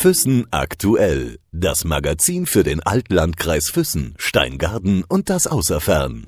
Füssen 0.00 0.46
aktuell. 0.50 1.38
Das 1.52 1.84
Magazin 1.84 2.46
für 2.46 2.62
den 2.62 2.82
Altlandkreis 2.82 3.68
Füssen, 3.68 4.14
Steingarten 4.16 5.04
und 5.04 5.28
das 5.28 5.46
Außerfern. 5.46 6.26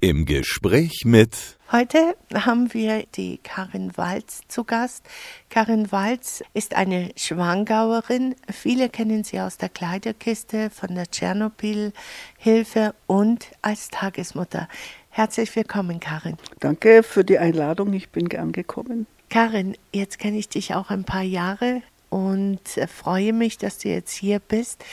Im 0.00 0.26
Gespräch 0.26 1.04
mit 1.04 1.58
Heute 1.70 2.16
haben 2.34 2.74
wir 2.74 3.04
die 3.14 3.38
Karin 3.38 3.96
Walz 3.96 4.40
zu 4.48 4.64
Gast. 4.64 5.04
Karin 5.48 5.92
Walz 5.92 6.42
ist 6.54 6.74
eine 6.74 7.12
Schwangauerin. 7.14 8.34
Viele 8.50 8.88
kennen 8.88 9.22
sie 9.22 9.38
aus 9.38 9.58
der 9.58 9.68
Kleiderkiste, 9.68 10.68
von 10.70 10.96
der 10.96 11.08
Tschernobyl-Hilfe 11.08 12.96
und 13.06 13.46
als 13.62 13.90
Tagesmutter. 13.90 14.68
Herzlich 15.10 15.54
willkommen, 15.54 16.00
Karin. 16.00 16.36
Danke 16.58 17.04
für 17.04 17.22
die 17.22 17.38
Einladung. 17.38 17.92
Ich 17.92 18.08
bin 18.08 18.28
gern 18.28 18.50
gekommen. 18.50 19.06
Karin, 19.28 19.76
jetzt 19.92 20.18
kenne 20.18 20.36
ich 20.36 20.48
dich 20.48 20.74
auch 20.74 20.90
ein 20.90 21.04
paar 21.04 21.22
Jahre 21.22 21.80
und 22.12 22.60
freue 22.94 23.32
mich, 23.32 23.56
dass 23.56 23.78
du 23.78 23.88
jetzt 23.88 24.12
hier 24.12 24.38
bist. 24.38 24.84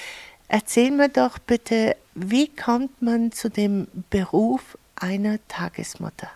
Erzähl 0.47 0.89
mir 0.89 1.09
doch 1.09 1.37
bitte, 1.37 1.97
wie 2.15 2.47
kommt 2.47 3.01
man 3.01 3.33
zu 3.33 3.49
dem 3.49 3.87
Beruf 4.09 4.77
einer 4.95 5.37
Tagesmutter? 5.49 6.29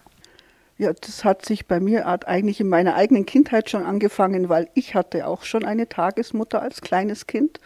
Ja, 0.78 0.92
das 0.92 1.24
hat 1.24 1.46
sich 1.46 1.68
bei 1.68 1.80
mir 1.80 2.06
eigentlich 2.28 2.60
in 2.60 2.68
meiner 2.68 2.96
eigenen 2.96 3.26
Kindheit 3.26 3.70
schon 3.70 3.86
angefangen, 3.86 4.50
weil 4.50 4.68
ich 4.74 4.94
hatte 4.94 5.26
auch 5.28 5.44
schon 5.44 5.64
eine 5.64 5.88
Tagesmutter 5.88 6.62
als 6.62 6.82
kleines 6.82 7.28
Kind 7.28 7.62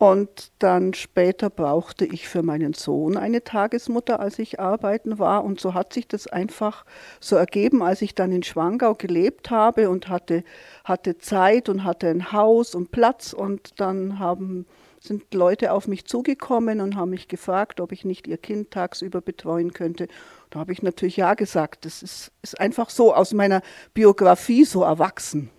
und 0.00 0.52
dann 0.60 0.94
später 0.94 1.50
brauchte 1.50 2.06
ich 2.06 2.26
für 2.26 2.42
meinen 2.42 2.72
Sohn 2.72 3.18
eine 3.18 3.44
Tagesmutter, 3.44 4.18
als 4.18 4.38
ich 4.38 4.58
arbeiten 4.58 5.18
war. 5.18 5.44
Und 5.44 5.60
so 5.60 5.74
hat 5.74 5.92
sich 5.92 6.08
das 6.08 6.26
einfach 6.26 6.86
so 7.20 7.36
ergeben, 7.36 7.82
als 7.82 8.00
ich 8.00 8.14
dann 8.14 8.32
in 8.32 8.42
Schwangau 8.42 8.94
gelebt 8.94 9.50
habe 9.50 9.90
und 9.90 10.08
hatte, 10.08 10.42
hatte 10.84 11.18
Zeit 11.18 11.68
und 11.68 11.84
hatte 11.84 12.08
ein 12.08 12.32
Haus 12.32 12.74
und 12.74 12.92
Platz. 12.92 13.34
Und 13.34 13.78
dann 13.78 14.18
haben, 14.18 14.64
sind 15.00 15.34
Leute 15.34 15.70
auf 15.70 15.86
mich 15.86 16.06
zugekommen 16.06 16.80
und 16.80 16.96
haben 16.96 17.10
mich 17.10 17.28
gefragt, 17.28 17.78
ob 17.78 17.92
ich 17.92 18.06
nicht 18.06 18.26
ihr 18.26 18.38
Kind 18.38 18.70
tagsüber 18.70 19.20
betreuen 19.20 19.74
könnte. 19.74 20.08
Da 20.48 20.60
habe 20.60 20.72
ich 20.72 20.82
natürlich 20.82 21.18
ja 21.18 21.34
gesagt. 21.34 21.84
Das 21.84 22.02
ist, 22.02 22.32
ist 22.40 22.58
einfach 22.58 22.88
so 22.88 23.14
aus 23.14 23.34
meiner 23.34 23.60
Biografie 23.92 24.64
so 24.64 24.82
erwachsen. 24.82 25.50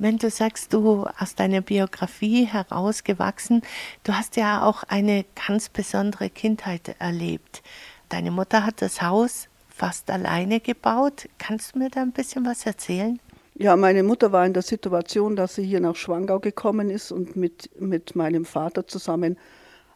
Wenn 0.00 0.16
du 0.16 0.30
sagst, 0.30 0.72
du 0.72 1.04
aus 1.18 1.34
deiner 1.34 1.60
Biografie 1.60 2.46
herausgewachsen, 2.46 3.60
du 4.02 4.14
hast 4.14 4.36
ja 4.36 4.64
auch 4.64 4.82
eine 4.84 5.26
ganz 5.46 5.68
besondere 5.68 6.30
Kindheit 6.30 6.96
erlebt. 6.98 7.62
Deine 8.08 8.30
Mutter 8.30 8.64
hat 8.64 8.80
das 8.80 9.02
Haus 9.02 9.48
fast 9.68 10.10
alleine 10.10 10.60
gebaut. 10.60 11.28
Kannst 11.36 11.74
du 11.74 11.80
mir 11.80 11.90
da 11.90 12.00
ein 12.00 12.12
bisschen 12.12 12.46
was 12.46 12.64
erzählen? 12.64 13.20
Ja, 13.56 13.76
meine 13.76 14.02
Mutter 14.02 14.32
war 14.32 14.46
in 14.46 14.54
der 14.54 14.62
Situation, 14.62 15.36
dass 15.36 15.56
sie 15.56 15.64
hier 15.64 15.80
nach 15.80 15.96
Schwangau 15.96 16.40
gekommen 16.40 16.88
ist 16.88 17.12
und 17.12 17.36
mit, 17.36 17.68
mit 17.78 18.16
meinem 18.16 18.46
Vater 18.46 18.86
zusammen 18.86 19.36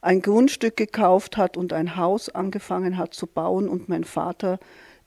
ein 0.03 0.21
Grundstück 0.21 0.77
gekauft 0.77 1.39
hat 1.39 1.57
und 1.57 1.73
ein 1.73 1.97
Haus 1.97 2.29
angefangen 2.29 2.99
hat 2.99 3.15
zu 3.15 3.27
bauen. 3.27 3.71
Und 3.71 3.89
mein 3.89 4.05
Vater 4.05 4.59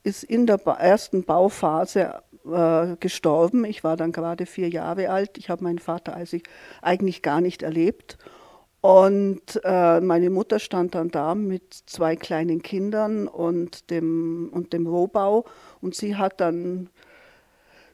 ist 0.02 0.24
in 0.24 0.46
der 0.46 0.60
ersten 0.64 1.24
Bauphase 1.24 2.22
äh, 2.46 2.96
gestorben. 3.00 3.64
Ich 3.64 3.84
war 3.84 3.96
dann 3.96 4.12
gerade 4.12 4.46
vier 4.46 4.68
Jahre 4.68 5.10
alt. 5.10 5.38
Ich 5.38 5.50
habe 5.50 5.64
meinen 5.64 5.78
Vater 5.78 6.16
eigentlich 6.82 7.22
gar 7.22 7.40
nicht 7.40 7.62
erlebt. 7.62 8.18
Und 8.80 9.60
äh, 9.64 10.00
meine 10.00 10.30
Mutter 10.30 10.60
stand 10.60 10.94
dann 10.94 11.10
da 11.10 11.34
mit 11.34 11.74
zwei 11.86 12.14
kleinen 12.14 12.62
Kindern 12.62 13.26
und 13.26 13.90
dem, 13.90 14.50
und 14.52 14.72
dem 14.72 14.86
Rohbau. 14.86 15.44
Und 15.80 15.94
sie 15.94 16.16
hat 16.16 16.40
dann 16.40 16.88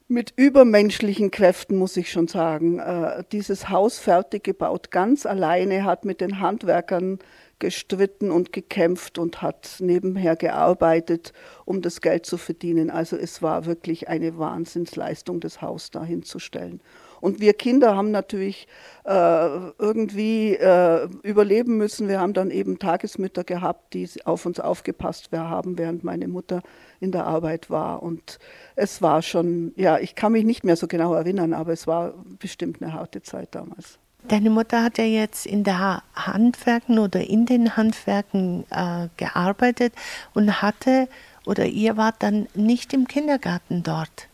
mit 0.06 0.34
übermenschlichen 0.36 1.30
Kräften, 1.30 1.76
muss 1.76 1.96
ich 1.96 2.12
schon 2.12 2.28
sagen, 2.28 2.78
äh, 2.78 3.24
dieses 3.32 3.70
Haus 3.70 3.98
fertig 3.98 4.44
gebaut, 4.44 4.90
ganz 4.90 5.24
alleine, 5.24 5.84
hat 5.84 6.04
mit 6.04 6.20
den 6.20 6.40
Handwerkern 6.40 7.18
gestritten 7.58 8.30
und 8.30 8.52
gekämpft 8.52 9.18
und 9.18 9.42
hat 9.42 9.76
nebenher 9.80 10.36
gearbeitet, 10.36 11.32
um 11.64 11.82
das 11.82 12.00
Geld 12.00 12.26
zu 12.26 12.36
verdienen. 12.36 12.90
Also 12.90 13.16
es 13.16 13.42
war 13.42 13.66
wirklich 13.66 14.08
eine 14.08 14.38
Wahnsinnsleistung, 14.38 15.40
das 15.40 15.62
Haus 15.62 15.90
dahin 15.90 16.22
zu 16.22 16.38
stellen. 16.38 16.80
Und 17.24 17.40
wir 17.40 17.54
Kinder 17.54 17.96
haben 17.96 18.10
natürlich 18.10 18.68
äh, 19.04 19.46
irgendwie 19.78 20.56
äh, 20.56 21.08
überleben 21.22 21.78
müssen. 21.78 22.06
Wir 22.06 22.20
haben 22.20 22.34
dann 22.34 22.50
eben 22.50 22.78
Tagesmütter 22.78 23.44
gehabt, 23.44 23.94
die 23.94 24.06
auf 24.26 24.44
uns 24.44 24.60
aufgepasst 24.60 25.30
haben, 25.32 25.78
während 25.78 26.04
meine 26.04 26.28
Mutter 26.28 26.60
in 27.00 27.12
der 27.12 27.26
Arbeit 27.26 27.70
war. 27.70 28.02
Und 28.02 28.38
es 28.76 29.00
war 29.00 29.22
schon, 29.22 29.72
ja, 29.76 29.98
ich 29.98 30.14
kann 30.14 30.32
mich 30.32 30.44
nicht 30.44 30.64
mehr 30.64 30.76
so 30.76 30.86
genau 30.86 31.14
erinnern, 31.14 31.54
aber 31.54 31.72
es 31.72 31.86
war 31.86 32.12
bestimmt 32.38 32.82
eine 32.82 32.92
harte 32.92 33.22
Zeit 33.22 33.54
damals. 33.54 33.98
Deine 34.28 34.48
Mutter 34.48 34.82
hat 34.82 34.96
ja 34.96 35.04
jetzt 35.04 35.44
in 35.44 35.64
der 35.64 36.02
Handwerken 36.14 36.98
oder 36.98 37.20
in 37.28 37.44
den 37.44 37.76
Handwerken 37.76 38.64
äh, 38.70 39.08
gearbeitet 39.18 39.92
und 40.32 40.62
hatte 40.62 41.08
oder 41.44 41.66
ihr 41.66 41.98
wart 41.98 42.16
dann 42.20 42.48
nicht 42.54 42.94
im 42.94 43.06
Kindergarten 43.06 43.82
dort. 43.82 44.28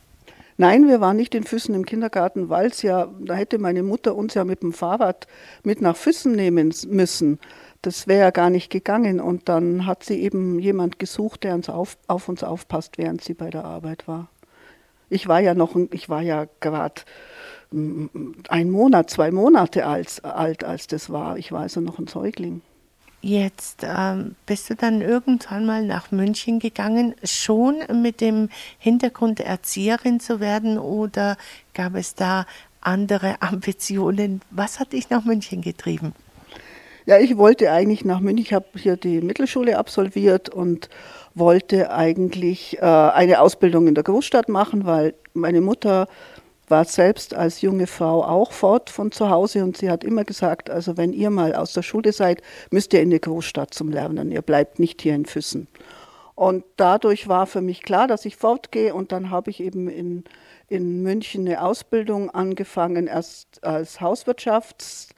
Nein, 0.59 0.87
wir 0.87 1.01
waren 1.01 1.17
nicht 1.17 1.35
in 1.35 1.45
Füssen 1.45 1.75
im 1.75 1.87
Kindergarten, 1.87 2.51
weil 2.51 2.67
es 2.67 2.83
ja, 2.83 3.09
da 3.19 3.35
hätte 3.35 3.59
meine 3.59 3.83
Mutter 3.83 4.15
uns 4.15 4.35
ja 4.35 4.45
mit 4.45 4.63
dem 4.63 4.73
Fahrrad 4.73 5.27
mit 5.65 5.81
nach 5.81 5.97
Füssen 5.97 6.33
nehmen 6.33 6.73
müssen. 6.87 7.41
Das 7.83 8.07
wäre 8.07 8.21
ja 8.21 8.31
gar 8.31 8.51
nicht 8.51 8.71
gegangen. 8.71 9.21
Und 9.21 9.49
dann 9.49 9.87
hat 9.87 10.05
sie 10.05 10.21
eben 10.21 10.59
jemand 10.59 10.99
gesucht, 10.99 11.45
der 11.45 11.55
uns 11.55 11.71
auf, 11.71 11.97
auf 12.09 12.29
uns 12.29 12.45
aufpasst, 12.45 12.99
während 12.99 13.25
sie 13.25 13.33
bei 13.35 13.49
der 13.49 13.65
Arbeit 13.65 14.07
war. 14.07 14.29
Ich 15.09 15.27
war 15.27 15.41
ja 15.41 15.55
noch, 15.55 15.75
ich 15.93 16.09
war 16.11 16.21
ja 16.21 16.47
gerade 16.61 17.03
ein 17.73 18.71
Monat, 18.71 19.11
zwei 19.11 19.31
Monate 19.31 19.87
als, 19.87 20.23
alt, 20.25 20.65
als 20.65 20.87
das 20.87 21.11
war. 21.11 21.39
Ich 21.39 21.53
war 21.53 21.61
also 21.61 21.81
noch 21.81 21.99
ein 21.99 22.07
Säugling. 22.07 22.63
Jetzt 23.23 23.83
ähm, 23.83 24.35
bist 24.47 24.71
du 24.71 24.75
dann 24.75 25.03
irgendwann 25.03 25.67
mal 25.67 25.85
nach 25.85 26.11
München 26.11 26.59
gegangen, 26.59 27.15
schon 27.23 27.77
mit 28.03 28.23
dem 28.23 28.49
Hintergrund 28.79 29.41
Erzieherin 29.41 30.21
zu 30.21 30.41
werden 30.41 30.79
oder 30.79 31.37
gab 31.75 31.95
es 31.97 32.15
da 32.15 32.47
andere 32.81 33.37
Ambitionen? 33.43 34.41
Was 34.51 34.81
hat 34.81 34.95
dich 34.95 35.11
nach 35.11 35.25
München 35.25 35.61
getrieben? 35.61 36.15
Ja, 37.05 37.19
ich 37.19 37.37
wollte 37.37 37.71
eigentlich 37.71 38.05
nach 38.05 38.21
München. 38.21 38.45
Ich 38.45 38.53
habe 38.55 38.67
hier 38.77 38.97
die 38.97 39.21
Mittelschule 39.21 39.79
absolviert 39.79 40.49
und 40.49 40.89
wollte 41.35 41.93
eigentlich 41.93 42.79
äh, 42.79 42.85
eine 42.85 43.41
Ausbildung 43.41 43.87
in 43.87 43.95
der 43.95 44.05
Großstadt 44.05 44.49
machen, 44.49 44.87
weil 44.87 45.15
meine 45.35 45.61
Mutter 45.61 46.09
war 46.71 46.85
selbst 46.85 47.35
als 47.35 47.61
junge 47.61 47.87
Frau 47.87 48.25
auch 48.25 48.53
fort 48.53 48.91
von 48.91 49.13
zu 49.13 49.29
Hause 49.29 49.65
und 49.65 49.77
sie 49.77 49.91
hat 49.91 50.05
immer 50.05 50.25
gesagt, 50.25 50.71
also 50.71 50.97
wenn 50.97 51.13
ihr 51.13 51.31
mal 51.31 51.55
aus 51.55 51.73
der 51.73 51.83
Schule 51.83 52.13
seid, 52.13 52.43
müsst 52.71 52.93
ihr 52.95 53.03
in 53.03 53.11
die 53.11 53.21
Großstadt 53.21 53.75
zum 53.75 53.91
Lernen, 53.91 54.31
ihr 54.31 54.43
bleibt 54.43 54.79
nicht 54.79 55.03
hier 55.03 55.15
in 55.15 55.27
Füssen. 55.27 55.69
Und 56.35 56.65
dadurch 56.77 57.29
war 57.29 57.47
für 57.47 57.61
mich 57.61 57.83
klar, 57.83 58.07
dass 58.07 58.25
ich 58.25 58.37
fortgehe 58.37 58.95
und 58.95 59.13
dann 59.13 59.31
habe 59.31 59.51
ich 59.51 59.61
eben 59.61 59.89
in, 59.89 60.25
in 60.69 61.03
München 61.03 61.47
eine 61.47 61.63
Ausbildung 61.63 62.31
angefangen, 62.31 63.09
erst 63.09 63.63
als 63.63 64.01
Hauswirtschafts- 64.01 65.11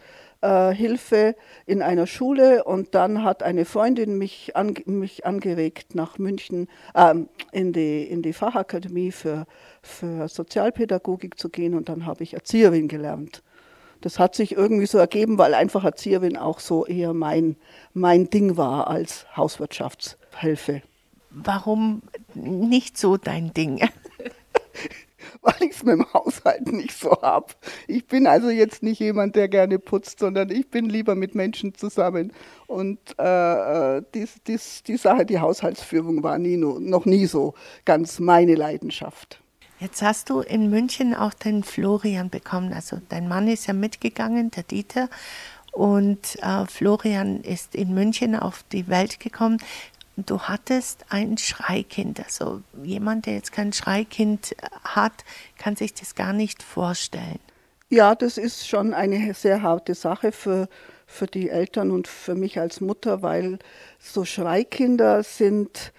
äh, 0.43 0.75
Hilfe 0.75 1.37
in 1.67 1.83
einer 1.83 2.07
Schule 2.07 2.65
und 2.65 2.95
dann 2.95 3.23
hat 3.25 3.43
eine 3.43 3.65
Freundin 3.65 4.19
mich, 4.19 4.57
an, 4.57 4.75
mich 4.87 5.25
angeregt, 5.25 5.95
nach 5.95 6.19
München 6.19 6.69
äh, 6.95 7.15
in, 7.53 7.73
die, 7.73 8.03
in 8.03 8.23
die 8.23 8.33
Fachakademie 8.33 9.13
für, 9.13 9.47
für 9.83 10.29
Sozialpädagogik 10.29 11.39
zu 11.39 11.49
gehen 11.49 11.75
und 11.75 11.89
dann 11.89 12.07
habe 12.07 12.23
ich 12.23 12.35
Erzieherin 12.35 12.89
gelernt. 12.89 13.43
Das 14.01 14.19
hat 14.19 14.35
sich 14.35 14.53
irgendwie 14.53 14.87
so 14.87 14.99
ergeben, 14.99 15.39
weil 15.39 15.55
einfach 15.55 15.85
Erzieherin 15.85 16.37
auch 16.37 16.59
so 16.59 16.87
eher 16.87 17.15
mein, 17.15 17.57
mein 17.95 18.31
Ding 18.31 18.57
war 18.57 18.89
als 18.89 19.27
Hauswirtschaftshilfe. 19.37 20.83
Warum 21.31 22.03
nicht 22.35 22.99
so 22.99 23.17
dein 23.17 23.55
Ding? 23.55 23.81
weil 25.41 25.55
ich 25.61 25.73
es 25.73 25.83
mit 25.83 25.95
dem 25.95 26.13
Haushalt 26.13 26.71
nicht 26.73 26.99
so 26.99 27.11
habe. 27.23 27.47
Ich 27.87 28.07
bin 28.07 28.27
also 28.27 28.51
jetzt 28.51 28.83
nicht 28.83 29.01
jemand, 29.01 29.37
der 29.37 29.49
gerne 29.49 29.79
putzt, 29.79 30.19
sondern 30.19 30.51
ich 30.51 30.69
bin 30.69 30.89
lieber 30.89 31.15
mit 31.15 31.35
Menschen 31.35 31.75
zusammen. 31.75 32.33
Und 32.67 32.99
äh, 33.19 33.97
äh 33.99 34.03
dies, 34.15 34.43
dies, 34.47 34.83
die 34.83 34.97
Sache, 34.97 35.27
die 35.27 35.41
Haushaltsführung 35.41 36.23
war 36.23 36.39
nie, 36.39 36.57
noch 36.57 37.05
nie 37.05 37.27
so 37.27 37.55
ganz 37.85 38.21
meine 38.21 38.55
Leidenschaft. 38.55 39.43
Jetzt 39.83 40.01
hast 40.01 40.31
du 40.31 40.41
in 40.41 40.71
München 40.71 41.13
auch 41.13 41.35
den 41.35 41.65
Florian 41.65 42.31
bekommen. 42.31 42.73
Also 42.73 43.01
dein 43.09 43.27
Mann 43.27 43.49
ist 43.49 43.67
ja 43.67 43.75
mitgegangen, 43.75 44.53
der 44.53 44.63
Dieter. 44.63 45.09
Und 45.73 46.39
äh, 46.41 46.67
Florian 46.67 47.41
ist 47.41 47.75
in 47.75 47.93
München 47.93 48.37
auf 48.37 48.63
die 48.71 48.89
Welt 48.89 49.19
gekommen 49.19 49.59
du 50.17 50.41
hattest 50.41 51.07
ein 51.09 51.39
Schreikind. 51.39 52.21
Also 52.21 52.63
jemand, 52.83 53.27
der 53.27 53.35
jetzt 53.35 53.53
kein 53.53 53.73
Schreikind 53.73 54.55
hat, 54.85 55.25
kann 55.59 55.77
sich 55.77 55.95
das 55.95 56.15
gar 56.15 56.33
nicht 56.33 56.63
vorstellen. 56.63 57.39
Ja, 57.89 58.15
das 58.15 58.39
ist 58.39 58.67
schon 58.67 58.95
eine 58.95 59.35
sehr 59.35 59.63
harte 59.63 59.95
Sache 59.95 60.33
für, 60.33 60.69
für 61.07 61.27
die 61.27 61.51
Eltern 61.51 61.91
und 61.91 62.09
für 62.09 62.35
mich 62.35 62.59
als 62.59 62.81
Mutter, 62.81 63.23
weil 63.23 63.59
so 63.99 64.25
Schreikinder 64.25 65.23
sind, 65.23 65.93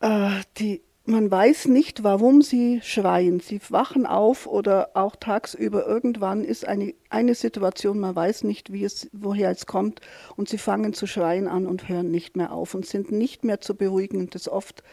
äh, 0.00 0.40
die, 0.58 0.82
man 1.04 1.30
weiß 1.30 1.66
nicht, 1.66 2.04
warum 2.04 2.42
sie 2.42 2.80
schreien. 2.82 3.40
Sie 3.40 3.60
wachen 3.70 4.06
auf 4.06 4.46
oder 4.46 4.90
auch 4.94 5.16
tagsüber 5.16 5.86
irgendwann 5.86 6.44
ist 6.44 6.66
eine, 6.66 6.94
eine 7.10 7.34
Situation, 7.34 7.98
man 7.98 8.14
weiß 8.14 8.44
nicht, 8.44 8.72
wie 8.72 8.84
es, 8.84 9.08
woher 9.12 9.50
es 9.50 9.66
kommt 9.66 10.00
und 10.36 10.48
sie 10.48 10.58
fangen 10.58 10.92
zu 10.92 11.06
schreien 11.06 11.48
an 11.48 11.66
und 11.66 11.88
hören 11.88 12.10
nicht 12.10 12.36
mehr 12.36 12.52
auf 12.52 12.74
und 12.74 12.86
sind 12.86 13.10
nicht 13.10 13.44
mehr 13.44 13.60
zu 13.60 13.74
beruhigen. 13.74 14.18
Und 14.18 14.34
das 14.36 14.48
oft 14.48 14.84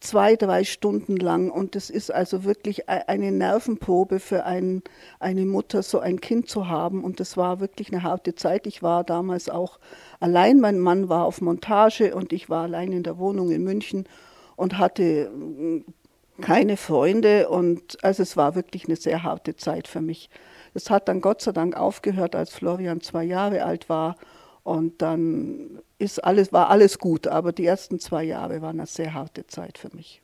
zwei, 0.00 0.36
drei 0.36 0.64
Stunden 0.64 1.16
lang. 1.16 1.50
Und 1.50 1.74
das 1.74 1.90
ist 1.90 2.12
also 2.12 2.44
wirklich 2.44 2.82
e-, 2.82 3.04
eine 3.06 3.32
Nervenprobe 3.32 4.20
für 4.20 4.44
ein, 4.44 4.82
eine 5.18 5.44
Mutter, 5.44 5.82
so 5.82 5.98
ein 5.98 6.20
Kind 6.20 6.48
zu 6.48 6.68
haben. 6.68 7.02
Und 7.02 7.20
das 7.20 7.36
war 7.36 7.60
wirklich 7.60 7.92
eine 7.92 8.02
harte 8.02 8.34
Zeit. 8.34 8.66
Ich 8.66 8.82
war 8.82 9.04
damals 9.04 9.48
auch 9.48 9.78
allein, 10.20 10.60
mein 10.60 10.78
Mann 10.78 11.08
war 11.08 11.24
auf 11.24 11.40
Montage 11.40 12.14
und 12.14 12.32
ich 12.32 12.48
war 12.48 12.64
allein 12.64 12.92
in 12.92 13.02
der 13.02 13.18
Wohnung 13.18 13.50
in 13.50 13.64
München 13.64 14.04
und 14.58 14.76
hatte 14.76 15.30
mm, 15.30 15.84
keine 16.42 16.76
Freunde 16.76 17.48
und 17.48 18.02
also 18.04 18.22
es 18.22 18.36
war 18.36 18.54
wirklich 18.54 18.86
eine 18.86 18.96
sehr 18.96 19.22
harte 19.22 19.56
Zeit 19.56 19.88
für 19.88 20.00
mich. 20.00 20.28
Es 20.74 20.90
hat 20.90 21.08
dann 21.08 21.20
Gott 21.20 21.40
sei 21.40 21.52
Dank 21.52 21.76
aufgehört, 21.76 22.34
als 22.36 22.52
Florian 22.52 23.00
zwei 23.00 23.24
Jahre 23.24 23.64
alt 23.64 23.88
war 23.88 24.16
und 24.64 25.00
dann 25.00 25.80
ist 25.98 26.22
alles, 26.24 26.52
war 26.52 26.70
alles 26.70 26.98
gut, 26.98 27.26
aber 27.26 27.52
die 27.52 27.66
ersten 27.66 28.00
zwei 28.00 28.24
Jahre 28.24 28.60
waren 28.60 28.78
eine 28.78 28.86
sehr 28.86 29.14
harte 29.14 29.46
Zeit 29.46 29.78
für 29.78 29.94
mich. 29.94 30.20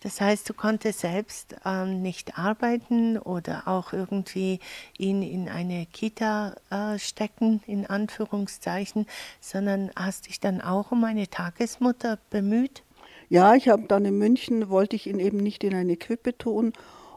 Das 0.00 0.20
heißt, 0.20 0.48
du 0.48 0.54
konntest 0.54 1.00
selbst 1.00 1.56
ähm, 1.64 2.02
nicht 2.02 2.38
arbeiten 2.38 3.18
oder 3.18 3.66
auch 3.66 3.92
irgendwie 3.92 4.60
ihn 4.96 5.22
in 5.22 5.48
eine 5.48 5.86
Kita 5.86 6.54
äh, 6.70 6.98
stecken, 6.98 7.62
in 7.66 7.84
Anführungszeichen, 7.84 9.06
sondern 9.40 9.90
hast 9.96 10.28
dich 10.28 10.38
dann 10.38 10.60
auch 10.60 10.92
um 10.92 11.02
eine 11.02 11.28
Tagesmutter 11.28 12.18
bemüht? 12.30 12.84
Ja, 13.28 13.54
ich 13.54 13.68
habe 13.68 13.84
dann 13.88 14.04
in 14.04 14.16
München, 14.16 14.70
wollte 14.70 14.96
ich 14.96 15.06
ihn 15.06 15.20
eben 15.20 15.38
nicht 15.38 15.62
in 15.62 15.74
eine 15.74 15.96
Krippe 15.96 16.36
tun. 16.36 16.72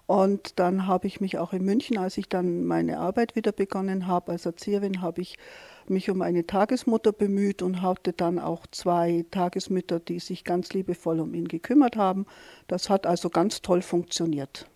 Und 0.07 0.59
dann 0.59 0.87
habe 0.87 1.07
ich 1.07 1.21
mich 1.21 1.37
auch 1.37 1.53
in 1.53 1.63
München, 1.63 1.97
als 1.97 2.17
ich 2.17 2.27
dann 2.27 2.65
meine 2.65 2.99
Arbeit 2.99 3.37
wieder 3.37 3.53
begonnen 3.53 4.07
habe 4.07 4.33
als 4.33 4.45
Erzieherin, 4.45 5.01
habe 5.01 5.21
ich 5.21 5.37
mich 5.87 6.09
um 6.09 6.21
eine 6.21 6.45
Tagesmutter 6.45 7.13
bemüht 7.13 7.61
und 7.61 7.81
hatte 7.81 8.11
dann 8.11 8.37
auch 8.37 8.67
zwei 8.71 9.23
Tagesmütter, 9.31 10.01
die 10.01 10.19
sich 10.19 10.43
ganz 10.43 10.73
liebevoll 10.73 11.21
um 11.21 11.33
ihn 11.33 11.47
gekümmert 11.47 11.95
haben. 11.95 12.25
Das 12.67 12.89
hat 12.89 13.07
also 13.07 13.29
ganz 13.29 13.61
toll 13.61 13.81
funktioniert. 13.81 14.67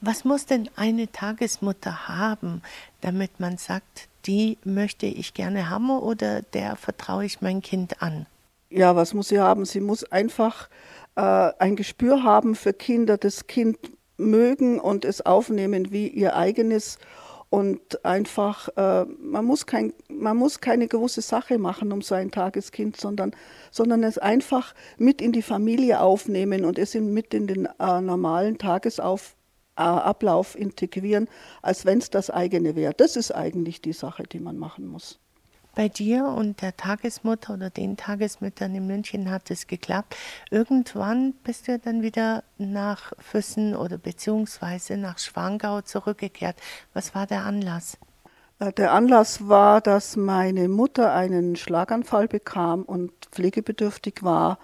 Was 0.00 0.24
muss 0.24 0.46
denn 0.46 0.68
eine 0.74 1.12
Tagesmutter 1.12 2.08
haben, 2.08 2.62
damit 3.00 3.38
man 3.38 3.58
sagt, 3.58 4.08
die 4.26 4.58
möchte 4.64 5.06
ich 5.06 5.34
gerne 5.34 5.70
haben 5.70 5.90
oder 5.90 6.42
der 6.42 6.74
vertraue 6.74 7.26
ich 7.26 7.40
mein 7.42 7.62
Kind 7.62 8.02
an? 8.02 8.26
Ja, 8.70 8.96
was 8.96 9.14
muss 9.14 9.28
sie 9.28 9.40
haben? 9.40 9.64
Sie 9.64 9.80
muss 9.80 10.04
einfach 10.04 10.68
äh, 11.16 11.20
ein 11.58 11.76
Gespür 11.76 12.22
haben 12.22 12.54
für 12.54 12.72
Kinder, 12.72 13.18
das 13.18 13.46
Kind 13.46 13.78
mögen 14.16 14.78
und 14.80 15.04
es 15.04 15.24
aufnehmen 15.26 15.90
wie 15.90 16.08
ihr 16.08 16.36
eigenes 16.36 16.98
und 17.50 18.04
einfach, 18.04 18.68
äh, 18.76 19.04
man, 19.04 19.44
muss 19.44 19.66
kein, 19.66 19.92
man 20.08 20.36
muss 20.36 20.60
keine 20.60 20.86
große 20.86 21.20
Sache 21.20 21.58
machen 21.58 21.90
um 21.92 22.00
so 22.00 22.14
ein 22.14 22.30
Tageskind, 22.30 22.96
sondern, 22.96 23.32
sondern 23.72 24.04
es 24.04 24.18
einfach 24.18 24.72
mit 24.98 25.20
in 25.20 25.32
die 25.32 25.42
Familie 25.42 26.00
aufnehmen 26.00 26.64
und 26.64 26.78
es 26.78 26.94
mit 26.94 27.34
in 27.34 27.48
den 27.48 27.66
äh, 27.66 28.00
normalen 28.00 28.56
Tagesablauf 28.56 30.54
äh, 30.54 30.58
integrieren, 30.58 31.28
als 31.60 31.84
wenn 31.84 31.98
es 31.98 32.10
das 32.10 32.30
eigene 32.30 32.76
wäre. 32.76 32.94
Das 32.94 33.16
ist 33.16 33.34
eigentlich 33.34 33.82
die 33.82 33.94
Sache, 33.94 34.22
die 34.22 34.38
man 34.38 34.56
machen 34.56 34.86
muss. 34.86 35.18
Bei 35.74 35.88
dir 35.88 36.24
und 36.24 36.62
der 36.62 36.76
Tagesmutter 36.76 37.54
oder 37.54 37.70
den 37.70 37.96
Tagesmüttern 37.96 38.74
in 38.74 38.86
München 38.86 39.30
hat 39.30 39.50
es 39.50 39.66
geklappt. 39.66 40.16
Irgendwann 40.50 41.32
bist 41.44 41.68
du 41.68 41.78
dann 41.78 42.02
wieder 42.02 42.42
nach 42.58 43.12
Füssen 43.18 43.76
oder 43.76 43.96
beziehungsweise 43.96 44.96
nach 44.96 45.18
Schwangau 45.18 45.80
zurückgekehrt. 45.82 46.56
Was 46.92 47.14
war 47.14 47.26
der 47.26 47.44
Anlass? 47.44 47.98
Äh, 48.58 48.72
der 48.72 48.92
Anlass 48.92 49.48
war, 49.48 49.80
dass 49.80 50.16
meine 50.16 50.68
Mutter 50.68 51.12
einen 51.12 51.56
Schlaganfall 51.56 52.28
bekam 52.28 52.82
und 52.82 53.12
pflegebedürftig 53.30 54.22
war 54.22 54.58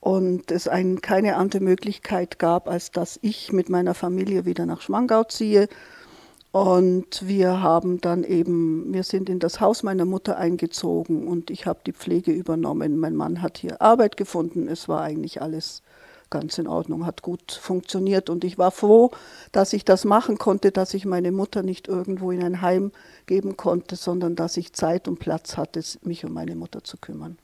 und 0.00 0.50
es 0.50 0.66
ein, 0.66 1.00
keine 1.00 1.36
andere 1.36 1.62
Möglichkeit 1.62 2.38
gab, 2.38 2.68
als 2.68 2.90
dass 2.90 3.18
ich 3.22 3.52
mit 3.52 3.68
meiner 3.68 3.94
Familie 3.94 4.46
wieder 4.46 4.66
nach 4.66 4.80
Schwangau 4.80 5.24
ziehe 5.24 5.68
und 6.52 7.28
wir 7.28 7.62
haben 7.62 8.00
dann 8.00 8.24
eben, 8.24 8.92
wir 8.92 9.04
sind 9.04 9.28
in 9.28 9.38
das 9.38 9.60
Haus 9.60 9.84
meiner 9.84 10.04
Mutter 10.04 10.36
eingezogen 10.36 11.28
und 11.28 11.48
ich 11.50 11.66
habe 11.66 11.80
die 11.86 11.92
Pflege 11.92 12.32
übernommen. 12.32 12.98
Mein 12.98 13.14
Mann 13.14 13.40
hat 13.40 13.58
hier 13.58 13.80
Arbeit 13.80 14.16
gefunden. 14.16 14.66
Es 14.66 14.88
war 14.88 15.00
eigentlich 15.00 15.40
alles 15.42 15.82
ganz 16.28 16.58
in 16.58 16.66
Ordnung, 16.66 17.06
hat 17.06 17.22
gut 17.22 17.52
funktioniert. 17.52 18.30
Und 18.30 18.42
ich 18.42 18.58
war 18.58 18.72
froh, 18.72 19.12
dass 19.52 19.72
ich 19.72 19.84
das 19.84 20.04
machen 20.04 20.38
konnte, 20.38 20.72
dass 20.72 20.94
ich 20.94 21.04
meine 21.04 21.30
Mutter 21.30 21.62
nicht 21.62 21.86
irgendwo 21.86 22.32
in 22.32 22.42
ein 22.42 22.62
Heim 22.62 22.90
geben 23.26 23.56
konnte, 23.56 23.94
sondern 23.94 24.34
dass 24.34 24.56
ich 24.56 24.72
Zeit 24.72 25.06
und 25.06 25.20
Platz 25.20 25.56
hatte, 25.56 25.80
mich 26.02 26.24
um 26.24 26.32
meine 26.32 26.56
Mutter 26.56 26.82
zu 26.82 26.96
kümmern. 26.96 27.38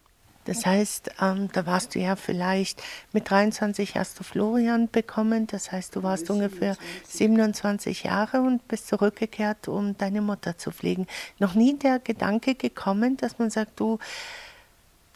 Das 0.47 0.65
heißt, 0.65 1.11
ähm, 1.21 1.49
da 1.53 1.67
warst 1.67 1.95
du 1.95 1.99
ja 1.99 2.17
vielleicht 2.17 2.83
mit 3.13 3.29
23 3.29 3.97
hast 3.97 4.19
du 4.19 4.25
Florian 4.25 4.89
bekommen. 4.89 5.47
Das 5.47 5.73
heißt, 5.73 5.95
du 5.95 6.03
warst 6.03 6.31
ungefähr 6.31 6.77
27 7.07 8.05
Jahre 8.05 8.41
und 8.41 8.67
bist 8.69 8.89
zurückgekehrt, 8.89 9.69
um 9.69 9.99
deine 9.99 10.23
Mutter 10.23 10.57
zu 10.57 10.71
pflegen. 10.71 11.07
Noch 11.39 11.55
nie 11.55 11.77
der 11.77 11.99
Gedanke 11.99 12.55
gekommen, 12.55 13.17
dass 13.17 13.39
man 13.39 13.51
sagt, 13.51 13.79
du, 13.81 13.99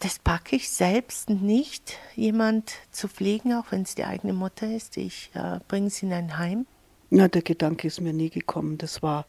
das 0.00 0.18
packe 0.18 0.56
ich 0.56 0.70
selbst 0.70 1.30
nicht, 1.30 1.98
jemand 2.16 2.72
zu 2.90 3.06
pflegen, 3.06 3.52
auch 3.54 3.66
wenn 3.70 3.82
es 3.82 3.94
die 3.94 4.04
eigene 4.04 4.32
Mutter 4.32 4.66
ist. 4.66 4.96
Ich 4.96 5.30
äh, 5.34 5.60
bringe 5.68 5.90
sie 5.90 6.06
in 6.06 6.12
ein 6.12 6.38
Heim. 6.38 6.66
Ja, 7.10 7.28
der 7.28 7.42
Gedanke 7.42 7.86
ist 7.86 8.00
mir 8.00 8.12
nie 8.12 8.30
gekommen. 8.30 8.78
Das 8.78 9.02
war 9.02 9.26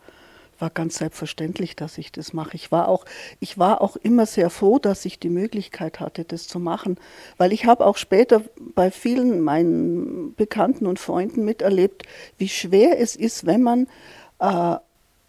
war 0.62 0.70
ganz 0.70 0.98
selbstverständlich, 0.98 1.76
dass 1.76 1.98
ich 1.98 2.12
das 2.12 2.34
mache. 2.34 2.56
Ich 2.56 2.72
war 2.72 2.88
auch, 2.88 3.06
ich 3.40 3.58
war 3.58 3.82
auch 3.82 3.96
immer 3.96 4.26
sehr 4.26 4.50
froh, 4.50 4.80
dass 4.80 5.06
ich 5.06 5.20
die 5.20 5.30
Möglichkeit 5.30 6.00
hatte, 6.00 6.24
das 6.24 6.48
zu 6.48 6.60
machen, 6.60 6.98
weil 7.38 7.52
ich 7.52 7.66
habe 7.66 7.86
auch 7.86 7.98
später 7.98 8.44
bei 8.76 8.92
vielen 8.92 9.42
meinen 9.42 10.36
Bekannten 10.36 10.86
und 10.86 11.00
Freunden 11.00 11.44
miterlebt, 11.44 12.04
wie 12.38 12.50
schwer 12.50 13.00
es 13.00 13.16
ist, 13.16 13.46
wenn 13.46 13.62
man 13.62 13.88
äh, 14.40 14.78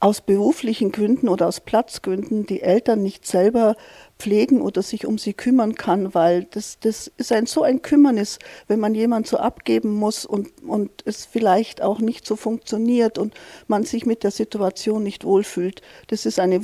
aus 0.03 0.21
beruflichen 0.21 0.91
Gründen 0.91 1.29
oder 1.29 1.47
aus 1.47 1.61
Platzgründen 1.61 2.45
die 2.45 2.61
Eltern 2.61 3.05
nicht 3.05 3.25
selber 3.25 3.77
pflegen 4.19 4.61
oder 4.61 4.83
sich 4.83 5.07
um 5.07 5.17
sie 5.17 5.33
kümmern 5.33 5.77
kann, 5.77 6.13
weil 6.13 6.43
das, 6.51 6.81
das 6.81 7.13
ist 7.19 7.31
ein 7.31 7.47
so 7.47 7.63
ein 7.63 7.83
Kümmernis, 7.83 8.41
wenn 8.67 8.81
man 8.81 8.97
jemand 8.97 9.29
so 9.29 9.37
abgeben 9.37 9.95
muss 9.95 10.27
und, 10.27 10.49
und 10.65 10.91
es 11.05 11.25
vielleicht 11.25 11.83
auch 11.83 12.01
nicht 12.01 12.27
so 12.27 12.35
funktioniert 12.35 13.17
und 13.17 13.35
man 13.69 13.85
sich 13.85 14.05
mit 14.05 14.25
der 14.25 14.33
Situation 14.33 15.05
nicht 15.05 15.25
wohlfühlt. 15.25 15.83
Das 16.09 16.27
ist 16.27 16.41
eine 16.41 16.57
äh, 16.57 16.59